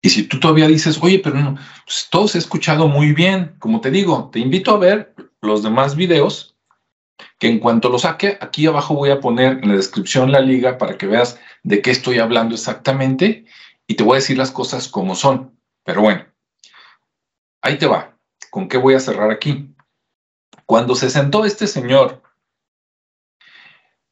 Y 0.03 0.09
si 0.09 0.23
tú 0.25 0.41
todavía 0.41 0.67
dices, 0.67 0.99
oye, 1.03 1.21
pero 1.23 1.37
no, 1.37 1.57
pues 1.85 2.09
todo 2.11 2.27
se 2.27 2.39
ha 2.39 2.41
escuchado 2.41 2.89
muy 2.89 3.13
bien, 3.13 3.55
como 3.59 3.81
te 3.81 3.91
digo, 3.91 4.31
te 4.33 4.39
invito 4.39 4.73
a 4.73 4.79
ver 4.79 5.15
los 5.43 5.63
demás 5.63 5.95
videos, 5.95 6.57
que 7.39 7.49
en 7.49 7.59
cuanto 7.59 7.89
lo 7.89 7.99
saque, 7.99 8.39
aquí 8.41 8.67
abajo 8.67 8.95
voy 8.95 9.11
a 9.11 9.21
poner 9.21 9.59
en 9.63 9.69
la 9.69 9.77
descripción 9.77 10.33
la 10.33 10.41
liga 10.41 10.79
para 10.79 10.97
que 10.97 11.07
veas 11.07 11.39
de 11.63 11.83
qué 11.83 11.91
estoy 11.91 12.19
hablando 12.19 12.55
exactamente 12.55 13.45
y 13.87 13.95
te 13.95 14.03
voy 14.03 14.15
a 14.15 14.21
decir 14.21 14.39
las 14.39 14.51
cosas 14.51 14.89
como 14.89 15.15
son. 15.15 15.59
Pero 15.85 16.03
bueno, 16.03 16.25
ahí 17.63 17.77
te 17.77 17.87
va. 17.87 18.17
¿Con 18.51 18.69
qué 18.69 18.79
voy 18.79 18.95
a 18.95 19.01
cerrar 19.01 19.31
aquí? 19.31 19.75
Cuando 20.67 20.95
se 20.95 21.11
sentó 21.11 21.45
este 21.45 21.67
señor, 21.67 22.23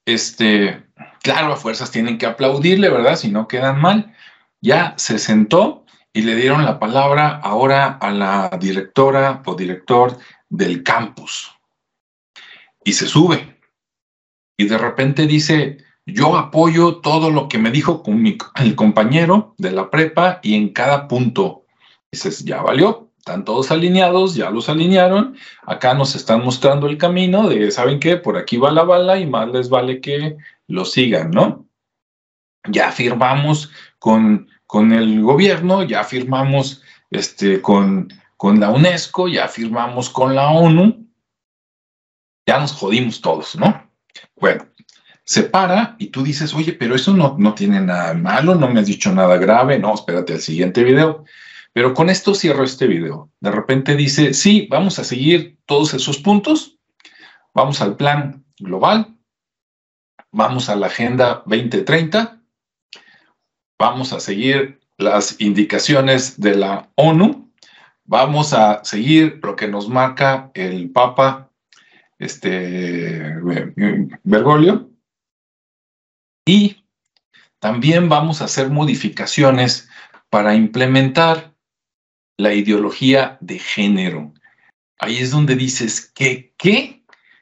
este, 0.04 0.84
claro, 1.22 1.52
a 1.52 1.56
fuerzas 1.56 1.90
tienen 1.90 2.18
que 2.18 2.26
aplaudirle, 2.26 2.88
¿verdad? 2.88 3.16
Si 3.16 3.30
no 3.30 3.46
quedan 3.46 3.80
mal. 3.80 4.14
Ya 4.60 4.94
se 4.96 5.18
sentó 5.18 5.84
y 6.12 6.22
le 6.22 6.34
dieron 6.34 6.64
la 6.64 6.78
palabra 6.78 7.40
ahora 7.42 7.98
a 8.00 8.10
la 8.10 8.50
directora 8.60 9.42
o 9.46 9.54
director 9.54 10.18
del 10.48 10.82
campus. 10.82 11.52
Y 12.84 12.92
se 12.92 13.06
sube. 13.06 13.60
Y 14.56 14.64
de 14.64 14.78
repente 14.78 15.26
dice, 15.26 15.78
yo 16.06 16.36
apoyo 16.36 16.96
todo 16.96 17.30
lo 17.30 17.48
que 17.48 17.58
me 17.58 17.70
dijo 17.70 18.02
el 18.56 18.74
compañero 18.74 19.54
de 19.58 19.70
la 19.70 19.90
prepa 19.90 20.40
y 20.42 20.54
en 20.54 20.72
cada 20.72 21.06
punto. 21.06 21.66
Dices, 22.10 22.44
ya 22.44 22.62
valió, 22.62 23.10
están 23.18 23.44
todos 23.44 23.70
alineados, 23.70 24.34
ya 24.34 24.50
los 24.50 24.70
alinearon. 24.70 25.36
Acá 25.66 25.92
nos 25.92 26.16
están 26.16 26.42
mostrando 26.42 26.88
el 26.88 26.96
camino 26.96 27.48
de, 27.48 27.70
¿saben 27.70 28.00
qué? 28.00 28.16
Por 28.16 28.38
aquí 28.38 28.56
va 28.56 28.72
la 28.72 28.84
bala 28.84 29.18
y 29.18 29.26
más 29.26 29.48
les 29.48 29.68
vale 29.68 30.00
que 30.00 30.36
lo 30.66 30.86
sigan, 30.86 31.30
¿no? 31.30 31.66
Ya 32.68 32.90
firmamos 32.90 33.70
con 33.98 34.48
con 34.68 34.92
el 34.92 35.22
gobierno, 35.22 35.82
ya 35.82 36.04
firmamos 36.04 36.82
este, 37.10 37.62
con, 37.62 38.12
con 38.36 38.60
la 38.60 38.68
UNESCO, 38.68 39.26
ya 39.26 39.48
firmamos 39.48 40.10
con 40.10 40.34
la 40.34 40.50
ONU, 40.50 41.08
ya 42.46 42.60
nos 42.60 42.72
jodimos 42.72 43.22
todos, 43.22 43.56
¿no? 43.56 43.90
Bueno, 44.36 44.66
se 45.24 45.44
para 45.44 45.96
y 45.98 46.08
tú 46.08 46.22
dices, 46.22 46.52
oye, 46.52 46.74
pero 46.74 46.94
eso 46.94 47.14
no, 47.14 47.34
no 47.38 47.54
tiene 47.54 47.80
nada 47.80 48.12
malo, 48.12 48.56
no 48.56 48.68
me 48.68 48.80
has 48.80 48.86
dicho 48.86 49.10
nada 49.10 49.38
grave, 49.38 49.78
no, 49.78 49.94
espérate 49.94 50.34
al 50.34 50.40
siguiente 50.42 50.84
video. 50.84 51.24
Pero 51.72 51.94
con 51.94 52.10
esto 52.10 52.34
cierro 52.34 52.62
este 52.62 52.86
video. 52.86 53.30
De 53.40 53.50
repente 53.50 53.96
dice, 53.96 54.34
sí, 54.34 54.68
vamos 54.70 54.98
a 54.98 55.04
seguir 55.04 55.60
todos 55.64 55.94
esos 55.94 56.18
puntos, 56.18 56.78
vamos 57.54 57.80
al 57.80 57.96
plan 57.96 58.44
global, 58.58 59.16
vamos 60.30 60.68
a 60.68 60.76
la 60.76 60.88
Agenda 60.88 61.42
2030, 61.46 62.37
vamos 63.78 64.12
a 64.12 64.20
seguir 64.20 64.80
las 64.96 65.40
indicaciones 65.40 66.40
de 66.40 66.56
la 66.56 66.90
ONU, 66.96 67.50
vamos 68.04 68.52
a 68.52 68.84
seguir 68.84 69.38
lo 69.42 69.54
que 69.54 69.68
nos 69.68 69.88
marca 69.88 70.50
el 70.54 70.90
Papa 70.90 71.50
este, 72.18 73.34
Bergoglio 74.24 74.90
y 76.44 76.84
también 77.60 78.08
vamos 78.08 78.40
a 78.40 78.46
hacer 78.46 78.70
modificaciones 78.70 79.88
para 80.30 80.54
implementar 80.54 81.54
la 82.36 82.54
ideología 82.54 83.38
de 83.40 83.58
género. 83.58 84.32
Ahí 84.98 85.18
es 85.18 85.30
donde 85.30 85.54
dices, 85.54 86.10
¿qué? 86.14 86.54
¿Qué? 86.56 86.97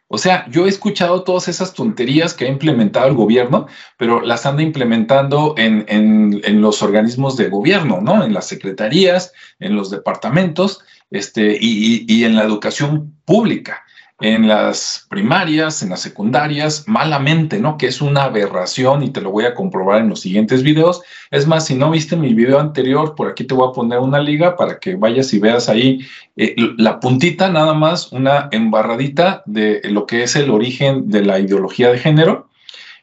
O 0.08 0.18
sea, 0.18 0.48
yo 0.50 0.66
he 0.66 0.68
escuchado 0.68 1.24
todas 1.24 1.48
esas 1.48 1.74
tonterías 1.74 2.32
que 2.32 2.44
ha 2.44 2.48
implementado 2.48 3.08
el 3.08 3.14
gobierno, 3.14 3.66
pero 3.96 4.20
las 4.20 4.46
anda 4.46 4.62
implementando 4.62 5.54
en, 5.56 5.84
en, 5.88 6.60
los 6.60 6.82
organismos 6.82 7.36
de 7.36 7.48
gobierno, 7.48 8.00
¿no? 8.00 8.24
En 8.24 8.32
las 8.32 8.46
secretarías, 8.46 9.32
en 9.58 9.74
los 9.74 9.90
departamentos 9.90 10.80
este, 11.10 11.58
y, 11.60 12.04
y 12.06 12.24
en 12.24 12.36
la 12.36 12.44
educación 12.44 13.16
pública 13.24 13.85
en 14.20 14.48
las 14.48 15.06
primarias, 15.10 15.82
en 15.82 15.90
las 15.90 16.00
secundarias, 16.00 16.84
malamente, 16.86 17.58
¿no? 17.58 17.76
Que 17.76 17.88
es 17.88 18.00
una 18.00 18.24
aberración 18.24 19.02
y 19.02 19.10
te 19.10 19.20
lo 19.20 19.30
voy 19.30 19.44
a 19.44 19.54
comprobar 19.54 20.00
en 20.00 20.08
los 20.08 20.20
siguientes 20.20 20.62
videos. 20.62 21.02
Es 21.30 21.46
más, 21.46 21.66
si 21.66 21.74
no 21.74 21.90
viste 21.90 22.16
mi 22.16 22.32
video 22.32 22.58
anterior, 22.58 23.14
por 23.14 23.28
aquí 23.28 23.44
te 23.44 23.54
voy 23.54 23.68
a 23.68 23.72
poner 23.72 23.98
una 23.98 24.18
liga 24.18 24.56
para 24.56 24.78
que 24.78 24.96
vayas 24.96 25.34
y 25.34 25.38
veas 25.38 25.68
ahí 25.68 26.00
eh, 26.36 26.54
la 26.78 26.98
puntita, 26.98 27.50
nada 27.50 27.74
más, 27.74 28.10
una 28.10 28.48
embarradita 28.52 29.42
de 29.44 29.82
lo 29.84 30.06
que 30.06 30.22
es 30.22 30.34
el 30.34 30.50
origen 30.50 31.10
de 31.10 31.22
la 31.22 31.38
ideología 31.38 31.90
de 31.90 31.98
género, 31.98 32.48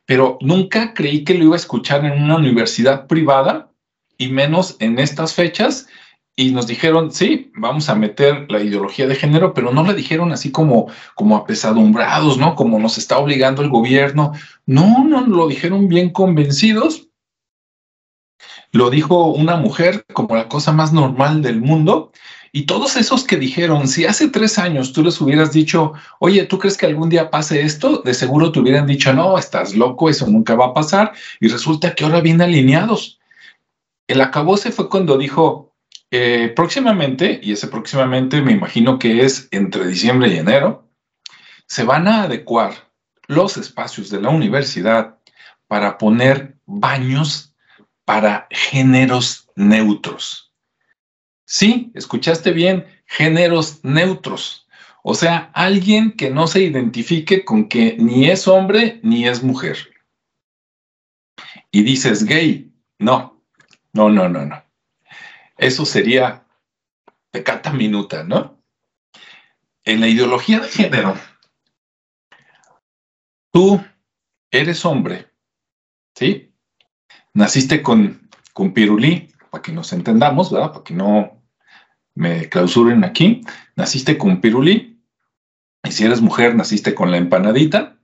pero 0.06 0.40
nunca 0.42 0.96
creí 0.96 1.24
que 1.24 1.36
lo 1.36 1.46
iba 1.46 1.54
a 1.54 1.58
escuchar 1.58 2.06
en 2.06 2.24
una 2.24 2.38
universidad 2.38 3.06
privada 3.06 3.70
y 4.18 4.30
menos 4.30 4.78
en 4.80 4.98
estas 4.98 5.34
fechas 5.34 5.88
y 6.36 6.52
nos 6.52 6.66
dijeron, 6.66 7.12
sí, 7.12 7.52
vamos 7.56 7.90
a 7.90 7.96
meter 7.96 8.50
la 8.50 8.62
ideología 8.62 9.08
de 9.08 9.16
género, 9.16 9.54
pero 9.54 9.72
no 9.72 9.84
la 9.84 9.94
dijeron 9.94 10.32
así 10.32 10.52
como, 10.52 10.88
como 11.14 11.38
apesadumbrados, 11.38 12.40
¿no? 12.40 12.56
Como 12.56 12.80
nos 12.80 12.98
está 12.98 13.20
obligando 13.20 13.62
el 13.62 13.70
gobierno. 13.70 14.34
No, 14.66 15.04
no, 15.04 15.28
lo 15.28 15.48
dijeron 15.48 15.88
bien 15.88 16.10
convencidos. 16.10 17.10
Lo 18.72 18.90
dijo 18.90 19.28
una 19.28 19.58
mujer 19.58 20.06
como 20.14 20.36
la 20.36 20.50
cosa 20.50 20.72
más 20.72 20.92
normal 20.92 21.44
del 21.44 21.62
mundo. 21.62 22.12
Y 22.52 22.64
todos 22.64 22.96
esos 22.98 23.24
que 23.24 23.38
dijeron, 23.38 23.88
si 23.88 24.06
hace 24.06 24.28
tres 24.30 24.58
años 24.58 24.92
tú 24.92 25.04
les 25.04 25.22
hubieras 25.22 25.52
dicho, 25.52 25.94
oye, 26.20 26.46
¿tú 26.46 26.58
crees 26.58 26.78
que 26.78 26.88
algún 26.88 27.10
día 27.10 27.30
pase 27.30 27.62
esto? 27.62 28.02
De 28.04 28.16
seguro 28.16 28.52
te 28.52 28.60
hubieran 28.60 28.88
dicho, 28.88 29.14
no, 29.14 29.38
estás 29.38 29.76
loco, 29.76 30.10
eso 30.10 30.26
nunca 30.26 30.56
va 30.56 30.68
a 30.68 30.74
pasar. 30.74 31.14
Y 31.40 31.48
resulta 31.48 31.94
que 31.94 32.04
ahora 32.04 32.22
vienen 32.22 32.42
alineados. 32.42 33.20
El 34.08 34.22
acabose 34.22 34.72
fue 34.72 34.90
cuando 34.90 35.18
dijo, 35.18 35.73
eh, 36.16 36.50
próximamente, 36.50 37.40
y 37.42 37.54
ese 37.54 37.68
próximamente 37.68 38.40
me 38.40 38.52
imagino 38.52 39.00
que 39.00 39.26
es 39.26 39.48
entre 39.50 39.88
diciembre 39.88 40.28
y 40.28 40.38
enero, 40.38 40.88
se 41.66 41.84
van 41.84 42.08
a 42.08 42.22
adecuar 42.22 42.92
los 43.26 43.58
espacios 43.58 44.12
de 44.12 44.22
la 44.22 44.30
universidad 44.30 45.18
para 45.68 45.98
poner 45.98 46.56
baños 46.68 47.56
para 48.06 48.46
géneros 48.52 49.50
neutros. 49.56 50.54
Sí, 51.46 51.92
escuchaste 51.96 52.52
bien, 52.52 52.86
géneros 53.08 53.84
neutros. 53.84 54.68
O 55.02 55.16
sea, 55.16 55.50
alguien 55.56 56.12
que 56.12 56.30
no 56.30 56.46
se 56.46 56.62
identifique 56.62 57.44
con 57.44 57.68
que 57.68 57.96
ni 57.98 58.30
es 58.30 58.48
hombre 58.48 59.00
ni 59.02 59.28
es 59.28 59.42
mujer. 59.42 59.80
Y 61.72 61.82
dices 61.82 62.24
gay. 62.24 62.72
No, 63.00 63.42
no, 63.94 64.12
no, 64.12 64.30
no, 64.30 64.46
no. 64.46 64.63
Eso 65.58 65.86
sería 65.86 66.46
pecata 67.32 67.72
minuta, 67.72 68.24
¿no? 68.24 68.62
En 69.84 70.00
la 70.00 70.08
ideología 70.08 70.60
de 70.60 70.68
género, 70.70 71.18
tú 73.52 73.84
eres 74.52 74.86
hombre, 74.86 75.28
¿sí? 76.16 76.54
Naciste 77.34 77.82
con, 77.82 78.30
con 78.54 78.74
pirulí, 78.74 79.34
para 79.50 79.62
que 79.62 79.72
nos 79.72 79.94
entendamos, 79.94 80.52
¿verdad? 80.52 80.72
Para 80.72 80.84
que 80.84 80.94
no 80.94 81.44
me 82.16 82.50
clausuren 82.50 83.04
aquí. 83.04 83.42
Naciste 83.76 84.18
con 84.18 84.42
pirulí, 84.42 84.94
y 85.84 85.92
si 85.92 86.06
eres 86.06 86.22
mujer, 86.22 86.56
naciste 86.56 86.96
con 86.96 87.12
la 87.12 87.18
empanadita, 87.18 87.98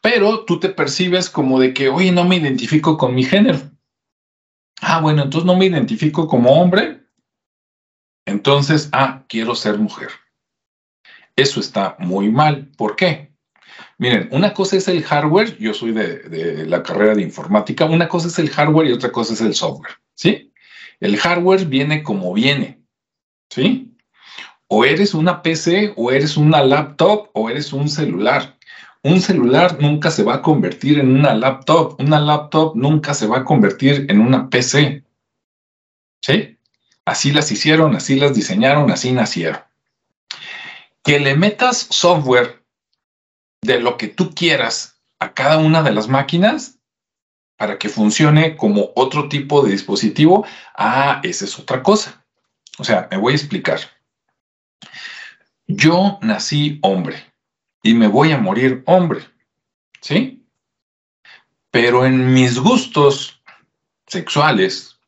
pero 0.00 0.44
tú 0.44 0.58
te 0.60 0.70
percibes 0.70 1.28
como 1.28 1.60
de 1.60 1.74
que, 1.74 1.88
oye, 1.88 2.10
no 2.10 2.24
me 2.24 2.36
identifico 2.36 2.96
con 2.96 3.14
mi 3.14 3.22
género. 3.22 3.58
Ah, 4.92 5.00
bueno, 5.00 5.22
entonces 5.22 5.46
no 5.46 5.56
me 5.56 5.66
identifico 5.66 6.26
como 6.26 6.60
hombre. 6.60 7.00
Entonces, 8.26 8.88
ah, 8.90 9.24
quiero 9.28 9.54
ser 9.54 9.78
mujer. 9.78 10.08
Eso 11.36 11.60
está 11.60 11.94
muy 12.00 12.28
mal. 12.28 12.72
¿Por 12.76 12.96
qué? 12.96 13.32
Miren, 13.98 14.28
una 14.32 14.52
cosa 14.52 14.76
es 14.76 14.88
el 14.88 15.04
hardware, 15.04 15.56
yo 15.58 15.74
soy 15.74 15.92
de, 15.92 16.66
la 16.66 16.82
carrera 16.82 17.14
de 17.14 17.22
informática, 17.22 17.84
una 17.84 18.08
cosa 18.08 18.26
es 18.26 18.38
el 18.40 18.50
hardware 18.50 18.88
y 18.88 18.92
otra 18.92 19.12
cosa 19.12 19.34
es 19.34 19.40
el 19.40 19.54
software, 19.54 19.92
¿sí? 20.14 20.52
El 20.98 21.16
hardware 21.16 21.66
viene 21.66 22.02
como 22.02 22.32
viene, 22.34 22.82
¿sí? 23.48 23.96
O 24.66 24.84
eres 24.84 25.14
una 25.14 25.40
PC, 25.40 25.92
o 25.96 26.10
eres 26.10 26.36
una 26.36 26.64
laptop, 26.64 27.28
o 27.34 27.48
eres 27.48 27.72
un 27.72 27.88
celular. 27.88 28.58
Un 29.02 29.22
celular 29.22 29.80
nunca 29.80 30.10
se 30.10 30.22
va 30.22 30.34
a 30.34 30.42
convertir 30.42 30.98
en 30.98 31.14
una 31.16 31.34
laptop. 31.34 31.98
Una 32.00 32.20
laptop 32.20 32.76
nunca 32.76 33.14
se 33.14 33.26
va 33.26 33.38
a 33.38 33.44
convertir 33.44 34.06
en 34.10 34.20
una 34.20 34.50
PC. 34.50 35.02
¿Sí? 36.22 36.58
Así 37.06 37.32
las 37.32 37.50
hicieron, 37.50 37.96
así 37.96 38.16
las 38.16 38.34
diseñaron, 38.34 38.90
así 38.90 39.12
nacieron. 39.12 39.60
Que 41.02 41.18
le 41.18 41.34
metas 41.34 41.86
software 41.90 42.62
de 43.62 43.80
lo 43.80 43.96
que 43.96 44.08
tú 44.08 44.34
quieras 44.34 45.00
a 45.18 45.32
cada 45.32 45.58
una 45.58 45.82
de 45.82 45.92
las 45.92 46.08
máquinas 46.08 46.78
para 47.56 47.78
que 47.78 47.88
funcione 47.88 48.56
como 48.56 48.90
otro 48.96 49.28
tipo 49.28 49.62
de 49.62 49.72
dispositivo, 49.72 50.46
ah, 50.74 51.20
esa 51.22 51.46
es 51.46 51.58
otra 51.58 51.82
cosa. 51.82 52.24
O 52.78 52.84
sea, 52.84 53.08
me 53.10 53.16
voy 53.16 53.32
a 53.32 53.36
explicar. 53.36 53.80
Yo 55.66 56.18
nací 56.22 56.78
hombre 56.82 57.29
y 57.82 57.94
me 57.94 58.08
voy 58.08 58.32
a 58.32 58.38
morir 58.38 58.82
hombre, 58.86 59.20
¿sí? 60.00 60.46
Pero 61.70 62.04
en 62.04 62.32
mis 62.32 62.58
gustos 62.58 63.40
sexuales, 64.06 64.98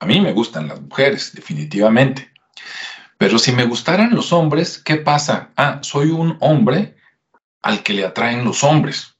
a 0.00 0.06
mí 0.06 0.20
me 0.20 0.32
gustan 0.32 0.68
las 0.68 0.80
mujeres, 0.80 1.32
definitivamente. 1.34 2.32
Pero 3.18 3.38
si 3.38 3.52
me 3.52 3.64
gustaran 3.64 4.14
los 4.14 4.32
hombres, 4.32 4.78
¿qué 4.78 4.96
pasa? 4.96 5.52
Ah, 5.56 5.80
soy 5.82 6.10
un 6.10 6.38
hombre 6.40 6.96
al 7.62 7.82
que 7.82 7.92
le 7.92 8.04
atraen 8.04 8.44
los 8.44 8.62
hombres. 8.62 9.16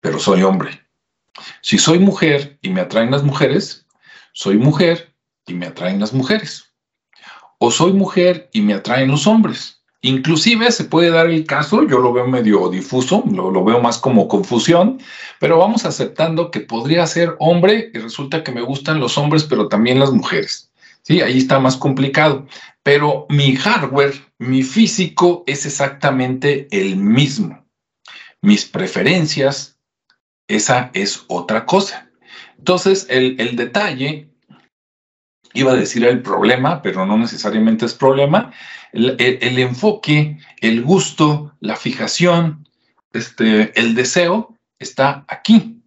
Pero 0.00 0.18
soy 0.18 0.42
hombre. 0.42 0.86
Si 1.62 1.78
soy 1.78 2.00
mujer 2.00 2.58
y 2.60 2.70
me 2.70 2.80
atraen 2.80 3.12
las 3.12 3.22
mujeres, 3.22 3.86
soy 4.32 4.58
mujer 4.58 5.14
y 5.46 5.54
me 5.54 5.66
atraen 5.66 6.00
las 6.00 6.12
mujeres. 6.12 6.74
O 7.58 7.70
soy 7.70 7.92
mujer 7.92 8.50
y 8.52 8.62
me 8.62 8.74
atraen 8.74 9.08
los 9.08 9.26
hombres. 9.26 9.77
Inclusive 10.00 10.70
se 10.70 10.84
puede 10.84 11.10
dar 11.10 11.28
el 11.28 11.44
caso, 11.44 11.82
yo 11.82 11.98
lo 11.98 12.12
veo 12.12 12.26
medio 12.28 12.68
difuso, 12.68 13.24
lo, 13.32 13.64
veo 13.64 13.80
más 13.80 13.98
como 13.98 14.28
confusión, 14.28 15.00
pero 15.40 15.58
vamos 15.58 15.84
aceptando 15.84 16.52
que 16.52 16.60
podría 16.60 17.04
ser 17.06 17.34
hombre 17.40 17.90
y 17.92 17.98
resulta 17.98 18.44
que 18.44 18.52
me 18.52 18.62
gustan 18.62 19.00
los 19.00 19.18
hombres, 19.18 19.42
pero 19.42 19.66
también 19.66 19.98
las 19.98 20.12
mujeres. 20.12 20.70
Sí, 21.02 21.20
ahí 21.20 21.38
está 21.38 21.58
más 21.58 21.76
complicado. 21.76 22.46
Pero 22.84 23.26
mi 23.28 23.56
hardware, 23.56 24.14
mi 24.38 24.62
físico 24.62 25.42
es 25.46 25.66
exactamente 25.66 26.68
el 26.70 26.96
mismo. 26.96 27.64
Mis 28.40 28.66
preferencias, 28.66 29.78
esa 30.46 30.90
es 30.94 31.24
otra 31.26 31.66
cosa. 31.66 32.08
Entonces, 32.56 33.06
el, 33.10 33.36
el 33.40 33.56
detalle 33.56 34.27
iba 35.54 35.72
a 35.72 35.76
decir 35.76 36.04
el 36.04 36.22
problema, 36.22 36.82
pero 36.82 37.06
no 37.06 37.16
necesariamente 37.16 37.86
es 37.86 37.94
problema, 37.94 38.52
el, 38.92 39.58
enfoque, 39.58 40.38
el 40.60 40.82
gusto, 40.82 41.54
la 41.60 41.76
fijación, 41.76 42.66
este, 43.12 43.78
el 43.78 43.94
deseo 43.94 44.54
está 44.78 45.24
aquí. 45.28 45.82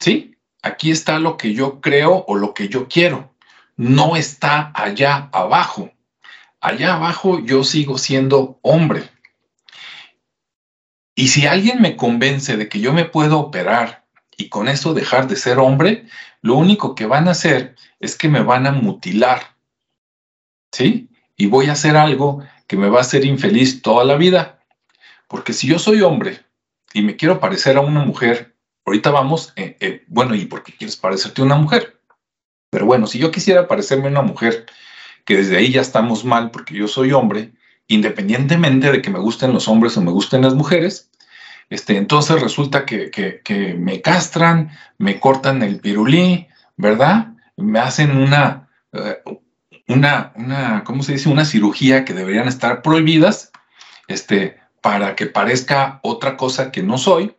¿Sí? 0.00 0.34
aquí 0.64 0.90
está 0.90 1.18
lo 1.18 1.36
que 1.36 1.52
yo 1.52 1.80
creo 1.80 2.24
o 2.26 2.34
lo 2.34 2.54
que 2.54 2.68
yo 2.68 2.88
quiero. 2.88 3.34
No 3.76 4.16
está 4.16 4.72
allá 4.74 5.28
abajo. 5.32 5.92
Allá 6.60 6.94
abajo 6.94 7.40
yo 7.40 7.62
sigo 7.64 7.98
siendo 7.98 8.58
hombre. 8.62 9.10
Y 11.14 11.28
si 11.28 11.46
alguien 11.46 11.80
me 11.80 11.96
convence 11.96 12.56
de 12.56 12.68
que 12.68 12.80
yo 12.80 12.92
me 12.92 13.04
puedo 13.04 13.38
operar 13.38 14.03
y 14.36 14.48
con 14.48 14.68
eso 14.68 14.94
dejar 14.94 15.28
de 15.28 15.36
ser 15.36 15.58
hombre, 15.58 16.06
lo 16.42 16.56
único 16.56 16.94
que 16.94 17.06
van 17.06 17.28
a 17.28 17.32
hacer 17.32 17.76
es 18.00 18.16
que 18.16 18.28
me 18.28 18.42
van 18.42 18.66
a 18.66 18.72
mutilar. 18.72 19.56
¿Sí? 20.72 21.08
Y 21.36 21.46
voy 21.46 21.66
a 21.66 21.72
hacer 21.72 21.96
algo 21.96 22.44
que 22.66 22.76
me 22.76 22.88
va 22.88 22.98
a 22.98 23.02
hacer 23.02 23.24
infeliz 23.24 23.82
toda 23.82 24.04
la 24.04 24.16
vida. 24.16 24.60
Porque 25.28 25.52
si 25.52 25.66
yo 25.66 25.78
soy 25.78 26.02
hombre 26.02 26.40
y 26.92 27.02
me 27.02 27.16
quiero 27.16 27.40
parecer 27.40 27.76
a 27.76 27.80
una 27.80 28.04
mujer, 28.04 28.56
ahorita 28.84 29.10
vamos, 29.10 29.52
eh, 29.56 29.76
eh, 29.80 30.04
bueno, 30.08 30.34
¿y 30.34 30.46
por 30.46 30.62
qué 30.62 30.72
quieres 30.76 30.96
parecerte 30.96 31.42
a 31.42 31.44
una 31.44 31.56
mujer? 31.56 32.00
Pero 32.70 32.86
bueno, 32.86 33.06
si 33.06 33.18
yo 33.18 33.30
quisiera 33.30 33.68
parecerme 33.68 34.06
a 34.06 34.10
una 34.10 34.22
mujer, 34.22 34.66
que 35.24 35.36
desde 35.36 35.56
ahí 35.56 35.70
ya 35.70 35.80
estamos 35.80 36.24
mal 36.24 36.50
porque 36.50 36.74
yo 36.74 36.88
soy 36.88 37.12
hombre, 37.12 37.52
independientemente 37.86 38.90
de 38.90 39.02
que 39.02 39.10
me 39.10 39.18
gusten 39.18 39.52
los 39.52 39.68
hombres 39.68 39.96
o 39.96 40.02
me 40.02 40.10
gusten 40.10 40.42
las 40.42 40.54
mujeres, 40.54 41.10
este, 41.70 41.96
entonces 41.96 42.40
resulta 42.40 42.84
que, 42.84 43.76
me 43.78 44.00
castran, 44.00 44.70
me 44.98 45.18
cortan 45.18 45.62
el 45.62 45.80
pirulí, 45.80 46.46
¿verdad? 46.76 47.34
Me 47.56 47.78
hacen 47.78 48.16
una, 48.16 48.68
eh, 48.92 49.22
una, 49.88 50.32
una, 50.36 50.84
¿cómo 50.84 51.02
se 51.02 51.12
dice? 51.12 51.28
Una 51.28 51.44
cirugía 51.44 52.04
que 52.04 52.14
deberían 52.14 52.48
estar 52.48 52.82
prohibidas, 52.82 53.52
este, 54.08 54.58
para 54.80 55.16
que 55.16 55.26
parezca 55.26 56.00
otra 56.02 56.36
cosa 56.36 56.70
que 56.70 56.82
no 56.82 56.98
soy. 56.98 57.34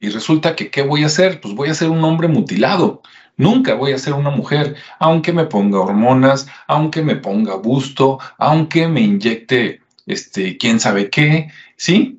Y 0.00 0.08
resulta 0.08 0.56
que, 0.56 0.70
¿qué 0.70 0.82
voy 0.82 1.04
a 1.04 1.06
hacer? 1.06 1.40
Pues 1.40 1.54
voy 1.54 1.68
a 1.68 1.74
ser 1.74 1.90
un 1.90 2.02
hombre 2.02 2.28
mutilado. 2.28 3.02
Nunca 3.36 3.74
voy 3.74 3.92
a 3.92 3.98
ser 3.98 4.14
una 4.14 4.30
mujer, 4.30 4.76
aunque 4.98 5.32
me 5.32 5.44
ponga 5.44 5.80
hormonas, 5.80 6.46
aunque 6.66 7.02
me 7.02 7.16
ponga 7.16 7.56
busto, 7.56 8.18
aunque 8.38 8.88
me 8.88 9.00
inyecte, 9.00 9.80
este, 10.06 10.56
quién 10.58 10.80
sabe 10.80 11.08
qué, 11.08 11.50
¿sí? 11.76 12.18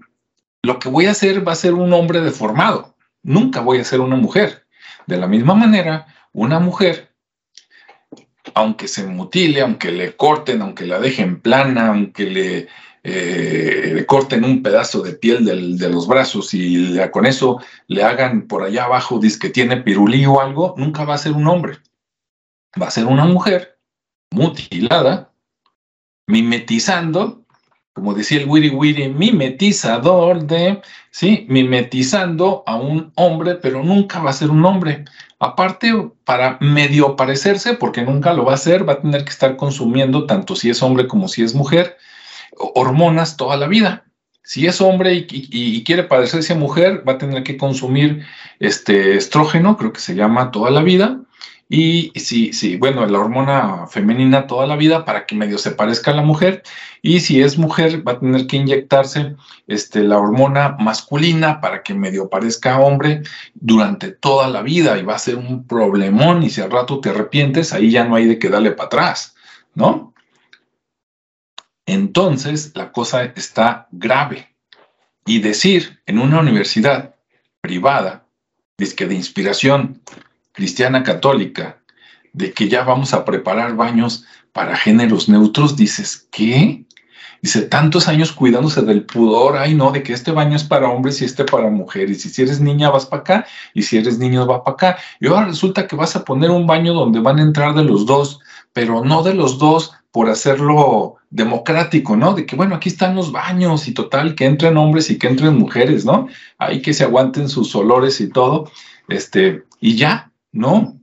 Lo 0.64 0.80
que 0.80 0.90
voy 0.90 1.06
a 1.06 1.12
hacer 1.12 1.48
va 1.48 1.52
a 1.52 1.56
ser 1.56 1.74
un 1.74 1.94
hombre 1.94 2.22
deformado. 2.22 2.96
Nunca 3.22 3.62
voy 3.62 3.80
a 3.80 3.84
ser 3.84 4.00
una 4.00 4.16
mujer. 4.16 4.66
De 5.06 5.18
la 5.18 5.28
misma 5.28 5.54
manera, 5.54 6.08
una 6.32 6.60
mujer 6.60 7.14
aunque 8.56 8.88
se 8.88 9.06
mutile, 9.06 9.62
aunque 9.62 9.92
le 9.92 10.16
corten, 10.16 10.62
aunque 10.62 10.86
la 10.86 11.00
dejen 11.00 11.40
plana, 11.40 11.90
aunque 11.90 12.30
le, 12.30 12.68
eh, 13.04 14.06
corten 14.08 14.44
un 14.44 14.64
pedazo 14.64 15.02
de 15.02 15.14
piel 15.14 15.46
de 15.46 15.90
los 15.90 16.08
brazos 16.08 16.54
y 16.54 16.98
con 17.12 17.26
eso 17.26 17.60
le 17.88 18.04
hagan 18.04 18.48
por 18.48 18.64
allá 18.64 18.86
abajo, 18.86 19.20
dice 19.20 19.40
que 19.40 19.50
tiene 19.50 19.78
pirulí 19.78 20.26
o 20.26 20.42
algo, 20.42 20.74
nunca 20.78 21.06
va 21.06 21.16
a 21.16 21.20
ser 21.20 21.34
un 21.34 21.48
hombre. 21.48 21.78
Va 22.82 22.88
a 22.88 22.92
ser 22.92 23.06
una 23.06 23.26
mujer 23.26 23.78
mutilada, 24.32 25.32
mimetizando, 26.28 27.43
como 27.94 28.14
decía 28.14 28.40
el 28.40 28.50
Wiri 28.50 28.70
Wiri, 28.70 29.10
mimetizador 29.10 30.46
de, 30.46 30.82
sí, 31.12 31.46
mimetizando 31.48 32.64
a 32.66 32.76
un 32.76 33.12
hombre, 33.16 33.56
pero 33.56 33.84
nunca 33.84 34.20
va 34.20 34.32
a 34.32 34.34
ser 34.34 34.50
un 34.50 34.66
hombre. 34.66 35.06
Aparte, 35.40 35.94
para 36.24 36.58
medio 36.60 37.16
parecerse, 37.16 37.76
porque 37.76 38.02
nunca 38.02 38.34
lo 38.34 38.46
va 38.46 38.54
a 38.54 38.56
hacer, 38.56 38.88
va 38.88 38.94
a 38.94 39.02
tener 39.02 39.24
que 39.24 39.30
estar 39.30 39.56
consumiendo, 39.58 40.26
tanto 40.26 40.56
si 40.56 40.70
es 40.70 40.82
hombre 40.82 41.08
como 41.08 41.28
si 41.28 41.44
es 41.44 41.54
mujer, 41.54 41.98
hormonas 42.58 43.38
toda 43.38 43.58
la 43.58 43.68
vida. 43.68 44.06
Si 44.44 44.66
es 44.66 44.82
hombre 44.82 45.26
y, 45.30 45.84
quiere 45.84 46.04
parecerse 46.04 46.54
a 46.54 46.58
mujer, 46.58 47.08
va 47.08 47.14
a 47.14 47.18
tener 47.18 47.44
que 47.44 47.58
consumir 47.58 48.26
este 48.60 49.16
estrógeno, 49.16 49.78
creo 49.78 49.94
que 49.94 50.02
se 50.02 50.16
llama 50.16 50.52
toda 50.52 50.72
la 50.72 50.82
vida. 50.82 51.22
Y 51.76 52.12
si, 52.14 52.54
sí, 52.54 52.78
bueno, 52.78 53.04
la 53.08 53.18
hormona 53.18 53.88
femenina 53.88 54.46
toda 54.46 54.68
la 54.68 54.76
vida 54.76 55.06
para 55.06 55.26
que 55.26 55.34
medio 55.34 55.58
se 55.58 55.72
parezca 55.72 56.12
a 56.12 56.14
la 56.14 56.22
mujer. 56.22 56.62
Y 57.02 57.22
si 57.22 57.42
es 57.42 57.58
mujer, 57.58 58.08
va 58.08 58.12
a 58.12 58.20
tener 58.20 58.46
que 58.46 58.58
inyectarse 58.58 59.36
este, 59.66 60.04
la 60.04 60.20
hormona 60.20 60.78
masculina 60.80 61.62
para 61.62 61.82
que 61.82 61.96
medio 61.96 62.30
parezca 62.30 62.78
hombre 62.78 63.24
durante 63.56 64.12
toda 64.12 64.50
la 64.50 64.62
vida. 64.62 65.00
Y 65.00 65.02
va 65.02 65.16
a 65.16 65.18
ser 65.18 65.38
un 65.38 65.66
problemón. 65.66 66.44
Y 66.44 66.52
si 66.52 66.62
al 66.62 66.70
rato 66.70 67.00
te 67.00 67.10
arrepientes, 67.10 67.74
ahí 67.74 67.90
ya 67.90 68.04
no 68.04 68.14
hay 68.14 68.28
de 68.28 68.38
que 68.38 68.50
darle 68.50 68.70
para 68.74 68.86
atrás, 68.86 69.34
¿no? 69.74 70.14
Entonces 71.88 72.74
la 72.76 72.92
cosa 72.92 73.24
está 73.24 73.88
grave. 73.90 74.56
Y 75.26 75.40
decir 75.40 76.04
en 76.06 76.20
una 76.20 76.40
universidad 76.40 77.16
privada, 77.62 78.28
que 78.92 79.08
de 79.08 79.16
inspiración 79.16 80.02
cristiana 80.54 81.04
católica 81.04 81.80
de 82.32 82.54
que 82.54 82.70
ya 82.70 82.84
vamos 82.84 83.14
a 83.14 83.26
preparar 83.26 83.76
baños 83.76 84.26
para 84.54 84.76
géneros 84.76 85.30
neutros, 85.30 85.76
dices, 85.76 86.28
¿qué? 86.32 86.86
Dice, 87.42 87.64
tantos 87.64 88.08
años 88.08 88.32
cuidándose 88.32 88.82
del 88.84 89.06
pudor, 89.06 89.58
ay 89.58 89.76
no, 89.76 89.92
de 89.92 90.02
que 90.02 90.14
este 90.14 90.32
baño 90.32 90.56
es 90.56 90.64
para 90.64 90.90
hombres 90.90 91.22
y 91.22 91.26
este 91.26 91.44
para 91.44 91.70
mujeres, 91.70 92.26
y 92.26 92.30
si 92.30 92.42
eres 92.42 92.62
niña 92.62 92.90
vas 92.90 93.06
para 93.06 93.22
acá, 93.22 93.46
y 93.74 93.82
si 93.82 93.98
eres 93.98 94.18
niño 94.18 94.48
va 94.48 94.64
para 94.64 94.76
acá, 94.76 94.98
y 95.20 95.28
ahora 95.28 95.48
resulta 95.48 95.86
que 95.86 95.98
vas 95.98 96.16
a 96.16 96.24
poner 96.24 96.52
un 96.52 96.66
baño 96.66 96.94
donde 96.94 97.20
van 97.20 97.40
a 97.40 97.42
entrar 97.42 97.76
de 97.76 97.84
los 97.84 98.06
dos, 98.06 98.40
pero 98.72 99.04
no 99.04 99.24
de 99.24 99.34
los 99.34 99.58
dos 99.58 99.92
por 100.12 100.30
hacerlo 100.30 101.16
democrático, 101.32 102.16
¿no? 102.16 102.34
De 102.34 102.46
que, 102.46 102.56
bueno, 102.56 102.76
aquí 102.76 102.88
están 102.88 103.16
los 103.16 103.32
baños 103.32 103.88
y 103.88 103.94
total, 103.94 104.36
que 104.36 104.46
entren 104.46 104.78
hombres 104.78 105.10
y 105.10 105.18
que 105.18 105.28
entren 105.28 105.58
mujeres, 105.58 106.06
¿no? 106.06 106.28
Hay 106.60 106.82
que 106.82 106.94
se 106.94 107.04
aguanten 107.04 107.50
sus 107.50 107.76
olores 107.76 108.22
y 108.22 108.30
todo, 108.30 108.72
este, 109.10 109.64
y 109.82 109.96
ya, 109.96 110.32
no, 110.54 111.02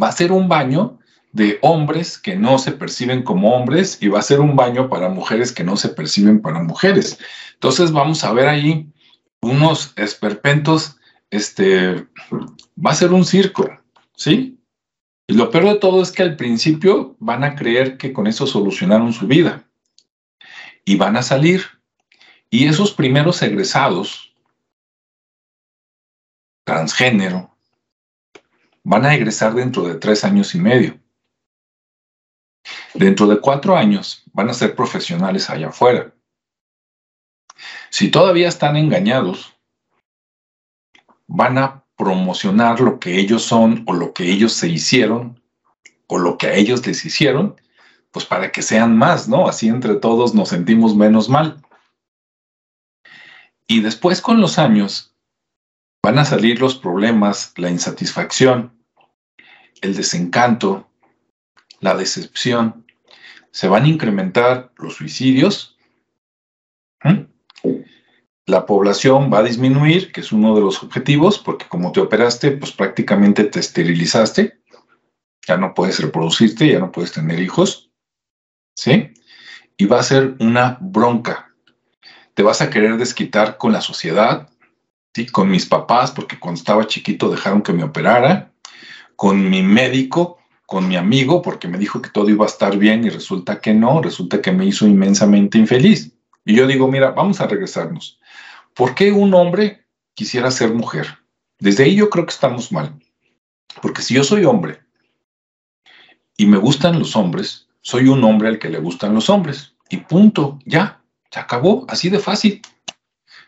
va 0.00 0.08
a 0.08 0.12
ser 0.12 0.32
un 0.32 0.48
baño 0.48 0.98
de 1.32 1.58
hombres 1.62 2.18
que 2.18 2.36
no 2.36 2.58
se 2.58 2.72
perciben 2.72 3.22
como 3.22 3.54
hombres 3.54 3.98
y 4.02 4.08
va 4.08 4.18
a 4.18 4.22
ser 4.22 4.40
un 4.40 4.54
baño 4.54 4.90
para 4.90 5.08
mujeres 5.08 5.50
que 5.50 5.64
no 5.64 5.76
se 5.76 5.88
perciben 5.88 6.42
para 6.42 6.62
mujeres. 6.62 7.18
Entonces 7.54 7.90
vamos 7.90 8.22
a 8.22 8.32
ver 8.32 8.48
ahí 8.48 8.92
unos 9.40 9.94
esperpentos, 9.96 10.96
este, 11.30 12.06
va 12.32 12.90
a 12.90 12.94
ser 12.94 13.12
un 13.12 13.24
circo, 13.24 13.70
¿sí? 14.14 14.58
Y 15.26 15.34
lo 15.34 15.50
peor 15.50 15.64
de 15.64 15.74
todo 15.76 16.02
es 16.02 16.12
que 16.12 16.22
al 16.22 16.36
principio 16.36 17.16
van 17.18 17.44
a 17.44 17.54
creer 17.54 17.96
que 17.96 18.12
con 18.12 18.26
eso 18.26 18.46
solucionaron 18.46 19.12
su 19.12 19.26
vida 19.26 19.64
y 20.84 20.96
van 20.96 21.16
a 21.16 21.22
salir. 21.22 21.62
Y 22.50 22.66
esos 22.66 22.92
primeros 22.92 23.40
egresados, 23.40 24.34
transgénero, 26.64 27.51
van 28.84 29.04
a 29.06 29.14
egresar 29.14 29.54
dentro 29.54 29.84
de 29.84 29.94
tres 29.94 30.24
años 30.24 30.54
y 30.54 30.60
medio. 30.60 30.98
Dentro 32.94 33.26
de 33.26 33.40
cuatro 33.40 33.76
años 33.76 34.24
van 34.32 34.50
a 34.50 34.54
ser 34.54 34.74
profesionales 34.74 35.48
allá 35.50 35.68
afuera. 35.68 36.12
Si 37.90 38.10
todavía 38.10 38.48
están 38.48 38.76
engañados, 38.76 39.54
van 41.26 41.58
a 41.58 41.84
promocionar 41.96 42.80
lo 42.80 42.98
que 42.98 43.18
ellos 43.18 43.42
son 43.42 43.84
o 43.86 43.92
lo 43.92 44.12
que 44.12 44.30
ellos 44.30 44.52
se 44.52 44.68
hicieron 44.68 45.40
o 46.06 46.18
lo 46.18 46.36
que 46.36 46.48
a 46.48 46.54
ellos 46.54 46.86
les 46.86 47.04
hicieron, 47.04 47.60
pues 48.10 48.26
para 48.26 48.52
que 48.52 48.62
sean 48.62 48.96
más, 48.96 49.28
¿no? 49.28 49.48
Así 49.48 49.68
entre 49.68 49.94
todos 49.94 50.34
nos 50.34 50.50
sentimos 50.50 50.94
menos 50.94 51.28
mal. 51.28 51.62
Y 53.66 53.80
después 53.80 54.20
con 54.20 54.40
los 54.40 54.58
años 54.58 55.11
van 56.02 56.18
a 56.18 56.24
salir 56.24 56.60
los 56.60 56.74
problemas, 56.74 57.52
la 57.56 57.70
insatisfacción, 57.70 58.72
el 59.80 59.94
desencanto, 59.94 60.90
la 61.80 61.94
decepción. 61.94 62.86
Se 63.52 63.68
van 63.68 63.84
a 63.84 63.88
incrementar 63.88 64.72
los 64.76 64.96
suicidios. 64.96 65.78
La 68.46 68.66
población 68.66 69.32
va 69.32 69.38
a 69.38 69.44
disminuir, 69.44 70.10
que 70.10 70.20
es 70.20 70.32
uno 70.32 70.54
de 70.56 70.62
los 70.62 70.82
objetivos, 70.82 71.38
porque 71.38 71.66
como 71.68 71.92
te 71.92 72.00
operaste, 72.00 72.50
pues 72.50 72.72
prácticamente 72.72 73.44
te 73.44 73.60
esterilizaste. 73.60 74.60
Ya 75.46 75.56
no 75.56 75.74
puedes 75.74 76.00
reproducirte, 76.00 76.68
ya 76.68 76.80
no 76.80 76.90
puedes 76.90 77.12
tener 77.12 77.40
hijos. 77.40 77.92
¿Sí? 78.76 79.12
Y 79.76 79.84
va 79.86 80.00
a 80.00 80.04
ser 80.04 80.34
una 80.40 80.78
bronca. 80.80 81.54
Te 82.34 82.42
vas 82.42 82.60
a 82.62 82.70
querer 82.70 82.96
desquitar 82.96 83.58
con 83.58 83.72
la 83.72 83.80
sociedad, 83.80 84.51
¿sí? 85.14 85.26
con 85.26 85.50
mis 85.50 85.66
papás, 85.66 86.10
porque 86.10 86.38
cuando 86.38 86.58
estaba 86.58 86.86
chiquito 86.86 87.30
dejaron 87.30 87.62
que 87.62 87.72
me 87.72 87.84
operara, 87.84 88.52
con 89.16 89.48
mi 89.48 89.62
médico, 89.62 90.38
con 90.66 90.88
mi 90.88 90.96
amigo, 90.96 91.42
porque 91.42 91.68
me 91.68 91.78
dijo 91.78 92.00
que 92.00 92.10
todo 92.10 92.30
iba 92.30 92.44
a 92.44 92.48
estar 92.48 92.76
bien 92.78 93.04
y 93.04 93.10
resulta 93.10 93.60
que 93.60 93.74
no, 93.74 94.00
resulta 94.00 94.40
que 94.40 94.52
me 94.52 94.64
hizo 94.64 94.86
inmensamente 94.86 95.58
infeliz. 95.58 96.12
Y 96.44 96.54
yo 96.54 96.66
digo, 96.66 96.88
mira, 96.88 97.10
vamos 97.10 97.40
a 97.40 97.46
regresarnos. 97.46 98.18
¿Por 98.74 98.94
qué 98.94 99.12
un 99.12 99.34
hombre 99.34 99.84
quisiera 100.14 100.50
ser 100.50 100.72
mujer? 100.72 101.18
Desde 101.58 101.84
ahí 101.84 101.94
yo 101.94 102.10
creo 102.10 102.26
que 102.26 102.32
estamos 102.32 102.72
mal. 102.72 102.98
Porque 103.80 104.02
si 104.02 104.14
yo 104.14 104.24
soy 104.24 104.44
hombre 104.44 104.80
y 106.36 106.46
me 106.46 106.56
gustan 106.56 106.98
los 106.98 107.14
hombres, 107.16 107.68
soy 107.82 108.08
un 108.08 108.24
hombre 108.24 108.48
al 108.48 108.58
que 108.58 108.70
le 108.70 108.78
gustan 108.78 109.14
los 109.14 109.28
hombres. 109.30 109.74
Y 109.88 109.98
punto, 109.98 110.58
ya, 110.64 111.02
se 111.30 111.38
acabó, 111.38 111.84
así 111.88 112.08
de 112.08 112.18
fácil. 112.18 112.62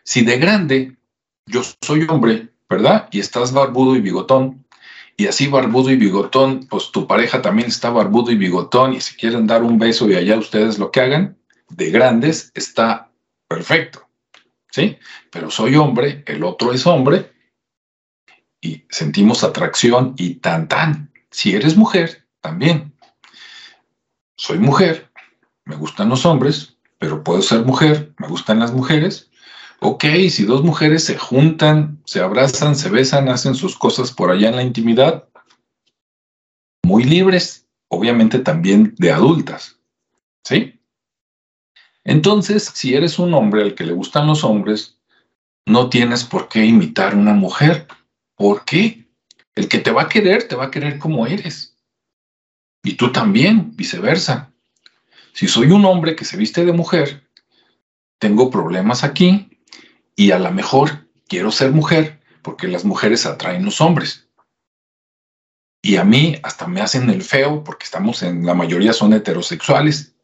Si 0.03 0.21
de 0.21 0.37
grande 0.37 0.97
yo 1.45 1.61
soy 1.81 2.05
hombre, 2.09 2.49
¿verdad? 2.69 3.07
Y 3.11 3.19
estás 3.19 3.53
barbudo 3.53 3.95
y 3.95 4.01
bigotón, 4.01 4.65
y 5.17 5.27
así 5.27 5.47
barbudo 5.47 5.91
y 5.91 5.95
bigotón, 5.95 6.67
pues 6.69 6.91
tu 6.91 7.07
pareja 7.07 7.41
también 7.41 7.67
está 7.67 7.89
barbudo 7.89 8.31
y 8.31 8.35
bigotón 8.35 8.93
y 8.93 9.01
si 9.01 9.15
quieren 9.15 9.47
dar 9.47 9.63
un 9.63 9.79
beso 9.79 10.09
y 10.09 10.15
allá 10.15 10.37
ustedes 10.37 10.77
lo 10.77 10.91
que 10.91 11.01
hagan, 11.01 11.37
de 11.69 11.89
grandes 11.89 12.51
está 12.53 13.11
perfecto, 13.47 14.07
¿sí? 14.71 14.97
Pero 15.31 15.49
soy 15.49 15.75
hombre, 15.75 16.23
el 16.27 16.43
otro 16.43 16.73
es 16.73 16.85
hombre 16.85 17.31
y 18.59 18.83
sentimos 18.89 19.43
atracción 19.43 20.15
y 20.17 20.35
tan 20.35 20.67
tan. 20.67 21.11
Si 21.31 21.53
eres 21.53 21.77
mujer, 21.77 22.27
también. 22.41 22.93
Soy 24.37 24.59
mujer, 24.59 25.11
me 25.63 25.75
gustan 25.75 26.09
los 26.09 26.25
hombres, 26.25 26.77
pero 26.99 27.23
puedo 27.23 27.41
ser 27.41 27.63
mujer, 27.63 28.13
me 28.17 28.27
gustan 28.27 28.59
las 28.59 28.73
mujeres. 28.73 29.29
Ok, 29.79 30.05
si 30.29 30.45
dos 30.45 30.63
mujeres 30.63 31.03
se 31.03 31.17
juntan, 31.17 32.01
se 32.05 32.21
abrazan, 32.21 32.75
se 32.75 32.89
besan, 32.89 33.29
hacen 33.29 33.55
sus 33.55 33.77
cosas 33.77 34.11
por 34.11 34.31
allá 34.31 34.49
en 34.49 34.55
la 34.55 34.63
intimidad, 34.63 35.27
muy 36.83 37.03
libres, 37.03 37.67
obviamente 37.89 38.39
también 38.39 38.95
de 38.97 39.11
adultas. 39.11 39.79
¿Sí? 40.43 40.79
Entonces, 42.03 42.71
si 42.73 42.93
eres 42.93 43.19
un 43.19 43.33
hombre 43.33 43.63
al 43.63 43.75
que 43.75 43.83
le 43.83 43.93
gustan 43.93 44.27
los 44.27 44.43
hombres, 44.43 44.99
no 45.65 45.89
tienes 45.89 46.23
por 46.23 46.47
qué 46.47 46.63
imitar 46.63 47.15
una 47.15 47.33
mujer. 47.33 47.87
¿Por 48.35 48.63
qué? 48.63 49.07
El 49.55 49.67
que 49.67 49.79
te 49.79 49.91
va 49.91 50.03
a 50.03 50.09
querer, 50.09 50.47
te 50.47 50.55
va 50.55 50.65
a 50.65 50.71
querer 50.71 50.99
como 50.99 51.25
eres. 51.25 51.75
Y 52.83 52.93
tú 52.93 53.11
también, 53.11 53.75
viceversa. 53.75 54.53
Si 55.33 55.47
soy 55.47 55.71
un 55.71 55.83
hombre 55.85 56.15
que 56.15 56.25
se 56.25 56.37
viste 56.37 56.63
de 56.63 56.71
mujer, 56.71 57.27
tengo 58.19 58.51
problemas 58.51 59.03
aquí 59.03 59.54
y 60.15 60.31
a 60.31 60.39
lo 60.39 60.51
mejor 60.51 61.07
quiero 61.27 61.51
ser 61.51 61.71
mujer 61.71 62.21
porque 62.41 62.67
las 62.67 62.85
mujeres 62.85 63.25
atraen 63.25 63.65
los 63.65 63.81
hombres. 63.81 64.27
Y 65.81 65.97
a 65.97 66.03
mí 66.03 66.37
hasta 66.43 66.67
me 66.67 66.81
hacen 66.81 67.09
el 67.09 67.21
feo 67.21 67.63
porque 67.63 67.85
estamos 67.85 68.23
en 68.23 68.45
la 68.45 68.53
mayoría 68.53 68.93
son 68.93 69.13
heterosexuales. 69.13 70.15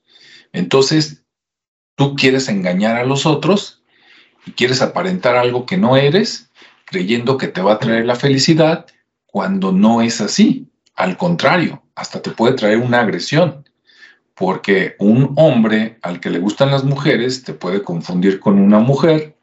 Entonces, 0.53 1.21
Tú 2.01 2.15
quieres 2.15 2.49
engañar 2.49 2.95
a 2.95 3.03
los 3.03 3.27
otros 3.27 3.83
y 4.47 4.53
quieres 4.53 4.81
aparentar 4.81 5.35
algo 5.35 5.67
que 5.67 5.77
no 5.77 5.97
eres, 5.97 6.49
creyendo 6.85 7.37
que 7.37 7.47
te 7.47 7.61
va 7.61 7.73
a 7.73 7.79
traer 7.79 8.05
la 8.05 8.15
felicidad, 8.15 8.87
cuando 9.27 9.71
no 9.71 10.01
es 10.01 10.19
así. 10.19 10.67
Al 10.95 11.15
contrario, 11.15 11.83
hasta 11.93 12.19
te 12.21 12.31
puede 12.31 12.55
traer 12.55 12.77
una 12.77 13.01
agresión, 13.01 13.69
porque 14.33 14.95
un 14.97 15.33
hombre 15.35 15.99
al 16.01 16.19
que 16.19 16.31
le 16.31 16.39
gustan 16.39 16.71
las 16.71 16.83
mujeres 16.83 17.43
te 17.43 17.53
puede 17.53 17.83
confundir 17.83 18.39
con 18.39 18.57
una 18.57 18.79
mujer 18.79 19.37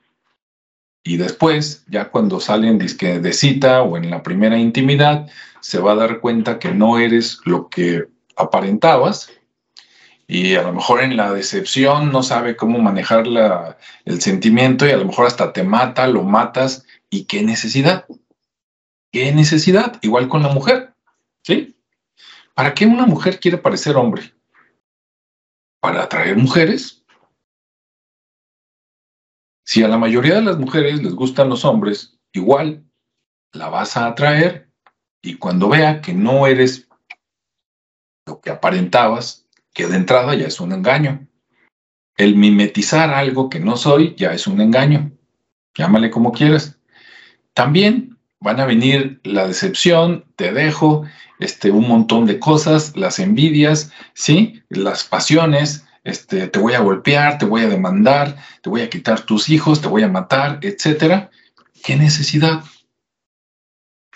y 1.08 1.16
después, 1.16 1.86
ya 1.88 2.10
cuando 2.10 2.38
salen 2.38 2.76
de 2.76 3.32
cita 3.32 3.80
o 3.80 3.96
en 3.96 4.10
la 4.10 4.22
primera 4.22 4.58
intimidad, 4.58 5.26
se 5.60 5.78
va 5.78 5.92
a 5.92 5.94
dar 5.94 6.20
cuenta 6.20 6.58
que 6.58 6.70
no 6.70 6.98
eres 6.98 7.40
lo 7.46 7.70
que 7.70 8.08
aparentabas 8.36 9.30
y 10.26 10.56
a 10.56 10.62
lo 10.64 10.74
mejor 10.74 11.02
en 11.02 11.16
la 11.16 11.32
decepción 11.32 12.12
no 12.12 12.22
sabe 12.22 12.56
cómo 12.56 12.78
manejar 12.78 13.24
el 14.04 14.20
sentimiento 14.20 14.86
y 14.86 14.90
a 14.90 14.98
lo 14.98 15.06
mejor 15.06 15.26
hasta 15.26 15.54
te 15.54 15.62
mata, 15.62 16.06
lo 16.08 16.24
matas. 16.24 16.84
¿Y 17.08 17.24
qué 17.24 17.42
necesidad? 17.42 18.04
¿Qué 19.10 19.32
necesidad? 19.32 19.98
Igual 20.02 20.28
con 20.28 20.42
la 20.42 20.50
mujer, 20.50 20.92
¿sí? 21.42 21.74
¿Para 22.52 22.74
qué 22.74 22.84
una 22.84 23.06
mujer 23.06 23.40
quiere 23.40 23.56
parecer 23.56 23.96
hombre? 23.96 24.34
¿Para 25.80 26.02
atraer 26.02 26.36
mujeres? 26.36 26.97
Si 29.68 29.82
a 29.82 29.88
la 29.88 29.98
mayoría 29.98 30.36
de 30.36 30.40
las 30.40 30.56
mujeres 30.56 31.02
les 31.02 31.12
gustan 31.12 31.50
los 31.50 31.66
hombres, 31.66 32.18
igual 32.32 32.86
la 33.52 33.68
vas 33.68 33.98
a 33.98 34.06
atraer 34.06 34.70
y 35.20 35.34
cuando 35.34 35.68
vea 35.68 36.00
que 36.00 36.14
no 36.14 36.46
eres 36.46 36.88
lo 38.24 38.40
que 38.40 38.48
aparentabas, 38.48 39.46
que 39.74 39.86
de 39.86 39.96
entrada 39.96 40.34
ya 40.34 40.46
es 40.46 40.58
un 40.60 40.72
engaño. 40.72 41.28
El 42.16 42.34
mimetizar 42.34 43.10
algo 43.10 43.50
que 43.50 43.60
no 43.60 43.76
soy 43.76 44.14
ya 44.16 44.32
es 44.32 44.46
un 44.46 44.62
engaño. 44.62 45.12
Llámale 45.76 46.08
como 46.08 46.32
quieras. 46.32 46.78
También 47.52 48.16
van 48.40 48.60
a 48.60 48.64
venir 48.64 49.20
la 49.22 49.46
decepción, 49.46 50.24
te 50.36 50.50
dejo, 50.50 51.04
este, 51.40 51.70
un 51.70 51.86
montón 51.86 52.24
de 52.24 52.38
cosas, 52.38 52.96
las 52.96 53.18
envidias, 53.18 53.92
¿sí? 54.14 54.62
Las 54.70 55.04
pasiones, 55.04 55.84
este, 56.08 56.48
te 56.48 56.58
voy 56.58 56.74
a 56.74 56.80
golpear, 56.80 57.38
te 57.38 57.46
voy 57.46 57.62
a 57.62 57.68
demandar, 57.68 58.36
te 58.62 58.70
voy 58.70 58.82
a 58.82 58.90
quitar 58.90 59.20
tus 59.22 59.48
hijos, 59.48 59.80
te 59.80 59.88
voy 59.88 60.02
a 60.02 60.08
matar, 60.08 60.58
etcétera. 60.62 61.30
¿Qué 61.84 61.96
necesidad? 61.96 62.64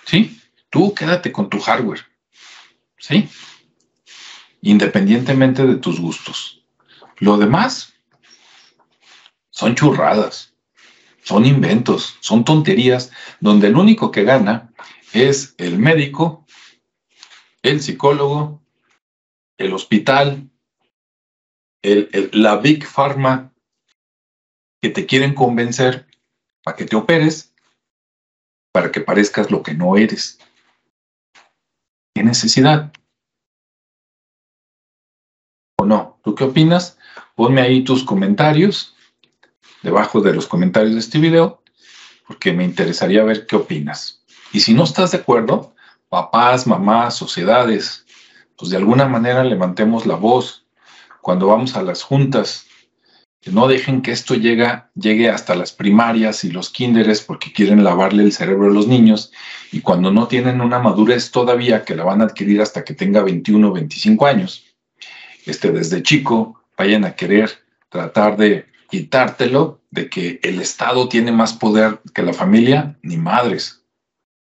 ¿Sí? 0.05 0.41
Tú 0.71 0.95
quédate 0.95 1.31
con 1.31 1.49
tu 1.49 1.61
hardware. 1.61 2.01
¿Sí? 2.99 3.29
independientemente 4.63 5.67
de 5.67 5.77
tus 5.77 6.01
gustos. 6.01 6.63
Lo 7.19 7.37
demás 7.37 7.93
son 9.51 9.75
churradas, 9.75 10.55
son 11.23 11.45
inventos, 11.45 12.17
son 12.21 12.45
tonterías, 12.45 13.11
donde 13.41 13.67
el 13.67 13.77
único 13.77 14.11
que 14.11 14.25
gana 14.25 14.73
es 15.13 15.55
el 15.59 15.79
médico, 15.79 16.47
el 17.63 17.83
psicólogo, 17.83 18.63
el 19.59 19.75
hospital, 19.75 20.49
la 21.83 22.57
Big 22.57 22.87
Pharma, 22.87 23.53
que 24.81 24.91
te 24.91 25.07
quieren 25.07 25.35
convencer 25.35 26.07
para 26.63 26.77
que 26.77 26.85
te 26.85 26.97
operes, 26.97 27.55
para 28.73 28.91
que 28.91 29.01
parezcas 29.01 29.51
lo 29.51 29.63
que 29.63 29.75
no 29.75 29.97
eres. 29.97 30.39
¿Qué 32.15 32.23
necesidad? 32.23 32.93
no. 35.85 36.19
¿Tú 36.23 36.35
qué 36.35 36.45
opinas? 36.45 36.97
Ponme 37.35 37.61
ahí 37.61 37.83
tus 37.83 38.05
comentarios 38.05 38.95
debajo 39.83 40.21
de 40.21 40.33
los 40.33 40.47
comentarios 40.47 40.95
de 40.95 41.01
este 41.01 41.19
video 41.19 41.63
porque 42.27 42.53
me 42.53 42.65
interesaría 42.65 43.25
ver 43.25 43.47
qué 43.47 43.57
opinas. 43.57 44.23
Y 44.53 44.61
si 44.61 44.75
no 44.75 44.85
estás 44.85 45.11
de 45.11 45.19
acuerdo, 45.19 45.75
papás, 46.09 46.67
mamás, 46.67 47.17
sociedades, 47.17 48.07
pues 48.57 48.71
de 48.71 48.77
alguna 48.77 49.07
manera 49.07 49.45
levantemos 49.45 50.07
la 50.07 50.15
voz 50.15 50.62
cuando 51.23 51.47
vamos 51.47 51.77
a 51.77 51.83
las 51.83 52.03
juntas. 52.03 52.67
No 53.47 53.67
dejen 53.67 54.03
que 54.03 54.13
esto 54.13 54.35
llegue, 54.35 54.83
llegue 54.95 55.31
hasta 55.31 55.55
las 55.57 55.73
primarias 55.73 56.45
y 56.45 56.51
los 56.51 56.71
kinderes 56.71 57.23
porque 57.23 57.53
quieren 57.53 57.83
lavarle 57.83 58.23
el 58.23 58.33
cerebro 58.33 58.67
a 58.67 58.73
los 58.73 58.87
niños 58.87 59.33
y 59.73 59.81
cuando 59.81 60.13
no 60.13 60.29
tienen 60.29 60.61
una 60.61 60.79
madurez 60.79 61.31
todavía 61.31 61.85
que 61.85 61.97
la 61.97 62.05
van 62.05 62.21
a 62.21 62.25
adquirir 62.25 62.61
hasta 62.61 62.85
que 62.85 62.95
tenga 62.95 63.23
21 63.23 63.69
o 63.69 63.73
25 63.73 64.27
años, 64.27 64.65
este, 65.45 65.73
desde 65.73 66.03
chico 66.03 66.63
vayan 66.77 67.05
a 67.05 67.17
querer 67.17 67.51
tratar 67.89 68.37
de 68.37 68.67
quitártelo 68.89 69.81
de 69.91 70.09
que 70.09 70.39
el 70.43 70.61
Estado 70.61 71.09
tiene 71.09 71.33
más 71.33 71.53
poder 71.53 72.01
que 72.15 72.23
la 72.23 72.33
familia, 72.33 72.97
ni 73.03 73.17
madres. 73.17 73.85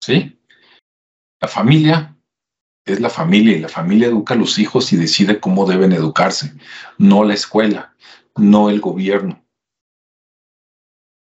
¿Sí? 0.02 0.40
La 1.40 1.48
familia 1.48 2.17
es 2.88 3.02
la 3.02 3.10
familia 3.10 3.56
y 3.56 3.60
la 3.60 3.70
familia 3.70 4.08
educa 4.08 4.34
a 4.34 4.38
los 4.38 4.58
hijos 4.58 4.92
y 4.94 4.98
decide 4.98 5.40
cómo 5.40 5.66
deben 5.66 5.92
educarse, 5.92 6.54
no 6.98 7.24
la 7.24 7.34
escuela, 7.34 7.94
no 8.36 8.70
el 8.70 8.80
gobierno. 8.80 9.44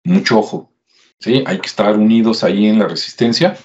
Mucho 0.05 0.39
ojo, 0.39 0.73
¿sí? 1.21 1.45
Hay 1.47 1.61
que 1.61 1.69
estar 1.69 1.97
unidos 1.97 2.45
ahí 2.45 2.67
en 2.67 2.81
la 2.81 2.89
resistencia, 2.89 3.57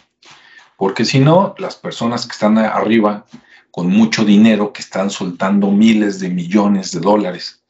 porque 0.78 1.04
si 1.04 1.20
no, 1.20 1.56
las 1.58 1.76
personas 1.76 2.26
que 2.26 2.32
están 2.32 2.58
arriba 2.60 3.26
con 3.72 3.88
mucho 3.88 4.24
dinero 4.24 4.72
que 4.72 4.82
están 4.82 5.10
soltando 5.10 5.72
miles 5.72 6.20
de 6.20 6.30
millones 6.30 6.92
de 6.92 7.00
dólares 7.00 7.64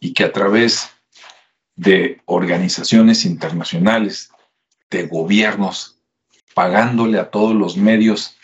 y 0.00 0.12
que 0.12 0.24
a 0.24 0.32
través 0.32 0.90
de 1.76 2.22
organizaciones 2.26 3.24
internacionales, 3.24 4.30
de 4.90 5.06
gobiernos, 5.06 5.98
pagándole 6.54 7.18
a 7.18 7.30
todos 7.30 7.54
los 7.54 7.76
medios 7.76 8.36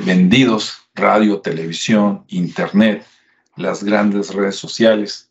vendidos, 0.00 0.82
radio, 0.94 1.40
televisión, 1.40 2.24
internet, 2.28 3.06
las 3.56 3.84
grandes 3.84 4.34
redes 4.34 4.56
sociales, 4.56 5.30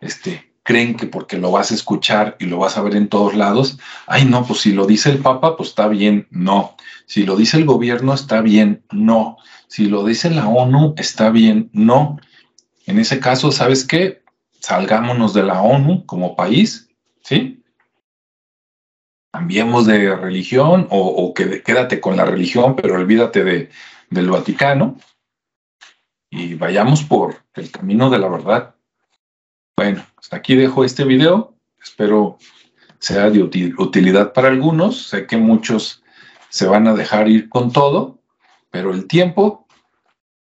este, 0.00 0.52
creen 0.62 0.96
que 0.96 1.06
porque 1.06 1.38
lo 1.38 1.50
vas 1.50 1.70
a 1.70 1.74
escuchar 1.74 2.36
y 2.38 2.46
lo 2.46 2.58
vas 2.58 2.76
a 2.76 2.82
ver 2.82 2.96
en 2.96 3.08
todos 3.08 3.34
lados, 3.34 3.78
ay 4.06 4.24
no, 4.24 4.44
pues 4.44 4.60
si 4.60 4.72
lo 4.72 4.86
dice 4.86 5.10
el 5.10 5.18
Papa, 5.18 5.56
pues 5.56 5.70
está 5.70 5.88
bien, 5.88 6.26
no. 6.30 6.76
Si 7.06 7.24
lo 7.24 7.36
dice 7.36 7.56
el 7.56 7.64
gobierno, 7.64 8.14
está 8.14 8.40
bien, 8.40 8.84
no. 8.92 9.36
Si 9.66 9.86
lo 9.86 10.04
dice 10.04 10.30
la 10.30 10.48
ONU, 10.48 10.94
está 10.96 11.30
bien, 11.30 11.70
no. 11.72 12.18
En 12.86 12.98
ese 12.98 13.20
caso, 13.20 13.52
¿sabes 13.52 13.84
qué? 13.84 14.22
Salgámonos 14.60 15.34
de 15.34 15.42
la 15.42 15.60
ONU 15.60 16.06
como 16.06 16.36
país, 16.36 16.88
¿sí? 17.22 17.62
Cambiemos 19.32 19.86
de 19.86 20.14
religión 20.14 20.86
o, 20.90 21.32
quédate 21.34 22.00
con 22.00 22.16
la 22.16 22.24
religión, 22.24 22.76
pero 22.76 22.94
olvídate 22.94 23.44
de, 23.44 23.70
del 24.10 24.30
Vaticano 24.30 24.98
y 26.30 26.54
vayamos 26.54 27.02
por 27.02 27.36
el 27.54 27.70
camino 27.70 28.10
de 28.10 28.18
la 28.18 28.28
verdad. 28.28 28.74
Bueno, 29.76 30.04
hasta 30.16 30.36
aquí 30.36 30.54
dejo 30.54 30.84
este 30.84 31.04
video. 31.04 31.54
Espero 31.82 32.38
sea 32.98 33.30
de 33.30 33.42
utilidad 33.42 34.32
para 34.32 34.48
algunos. 34.48 35.08
Sé 35.08 35.26
que 35.26 35.38
muchos 35.38 36.02
se 36.50 36.66
van 36.66 36.86
a 36.86 36.94
dejar 36.94 37.28
ir 37.28 37.48
con 37.48 37.72
todo 37.72 38.20
pero 38.70 38.92
el 38.92 39.06
tiempo 39.06 39.66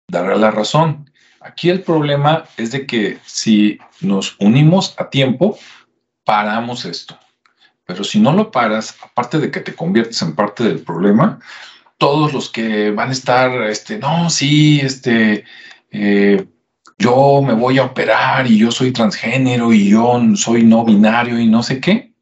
dará 0.09 0.37
la 0.37 0.51
razón. 0.51 1.11
Aquí 1.41 1.71
el 1.71 1.83
problema 1.83 2.45
es 2.57 2.71
de 2.73 2.87
que 2.87 3.19
si 3.25 3.79
nos 4.01 4.37
unimos 4.39 4.95
a 4.99 5.09
tiempo, 5.09 5.59
paramos 6.25 6.85
esto. 6.85 7.19
Pero 7.87 8.05
si 8.05 8.21
no 8.21 8.33
lo 8.33 8.51
paras, 8.51 8.97
aparte 9.03 9.39
de 9.39 9.51
que 9.51 9.61
te 9.61 9.75
conviertes 9.75 10.21
en 10.23 10.37
parte 10.37 10.65
del 10.65 10.81
problema, 10.81 11.41
todos 12.01 12.33
los 12.33 12.49
que 12.49 12.91
van 12.93 13.11
a 13.11 13.13
estar, 13.13 13.63
este, 13.65 13.99
no, 13.99 14.31
sí, 14.31 14.81
este, 14.81 15.45
eh, 15.91 16.47
yo 16.99 17.43
me 17.43 17.53
voy 17.53 17.79
a 17.79 17.85
operar 17.85 18.47
y 18.47 18.57
yo 18.57 18.73
soy 18.73 18.91
transgénero 18.91 19.71
y 19.71 19.91
yo 19.91 20.19
soy 20.35 20.65
no 20.65 20.83
binario 20.83 21.39
y 21.39 21.47
no 21.47 21.63
sé 21.63 21.79
qué. 21.79 22.15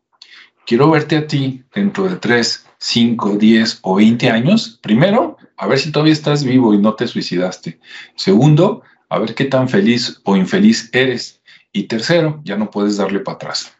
Quiero 0.67 0.91
verte 0.91 1.17
a 1.17 1.27
ti 1.29 1.62
dentro 1.73 2.09
de 2.09 2.17
3, 2.17 2.67
5, 2.77 3.37
10 3.37 3.79
o 3.83 3.95
20 3.95 4.29
años. 4.31 4.81
Primero, 4.83 5.37
a 5.57 5.69
ver 5.69 5.79
si 5.79 5.93
todavía 5.93 6.12
estás 6.12 6.43
vivo 6.43 6.75
y 6.75 6.79
no 6.79 6.95
te 6.95 7.07
suicidaste. 7.07 7.79
Segundo, 8.17 8.83
a 9.09 9.21
ver 9.21 9.37
qué 9.37 9.45
tan 9.45 9.69
feliz 9.69 10.21
o 10.25 10.37
infeliz 10.37 10.91
eres. 10.93 11.41
Y 11.73 11.85
tercero, 11.85 12.41
ya 12.45 12.57
no 12.57 12.69
puedes 12.69 12.97
darle 12.97 13.21
para 13.21 13.37
atrás. 13.37 13.73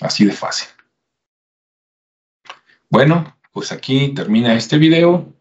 Así 0.00 0.24
de 0.24 0.32
fácil. 0.32 0.68
Bueno, 2.88 3.36
pues 3.56 3.72
aquí 3.72 4.08
termina 4.08 4.54
este 4.54 4.76
video. 4.76 5.32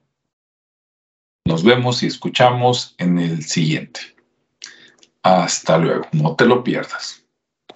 Nos 1.43 1.65
vemos 1.65 2.01
y 2.01 2.05
escuchamos 2.05 2.95
en 2.97 3.19
el 3.19 3.43
siguiente. 3.43 3.99
Hasta 5.21 5.77
luego, 5.77 6.07
no 6.13 6.33
te 6.37 6.45
lo 6.45 6.63
pierdas. 6.63 7.24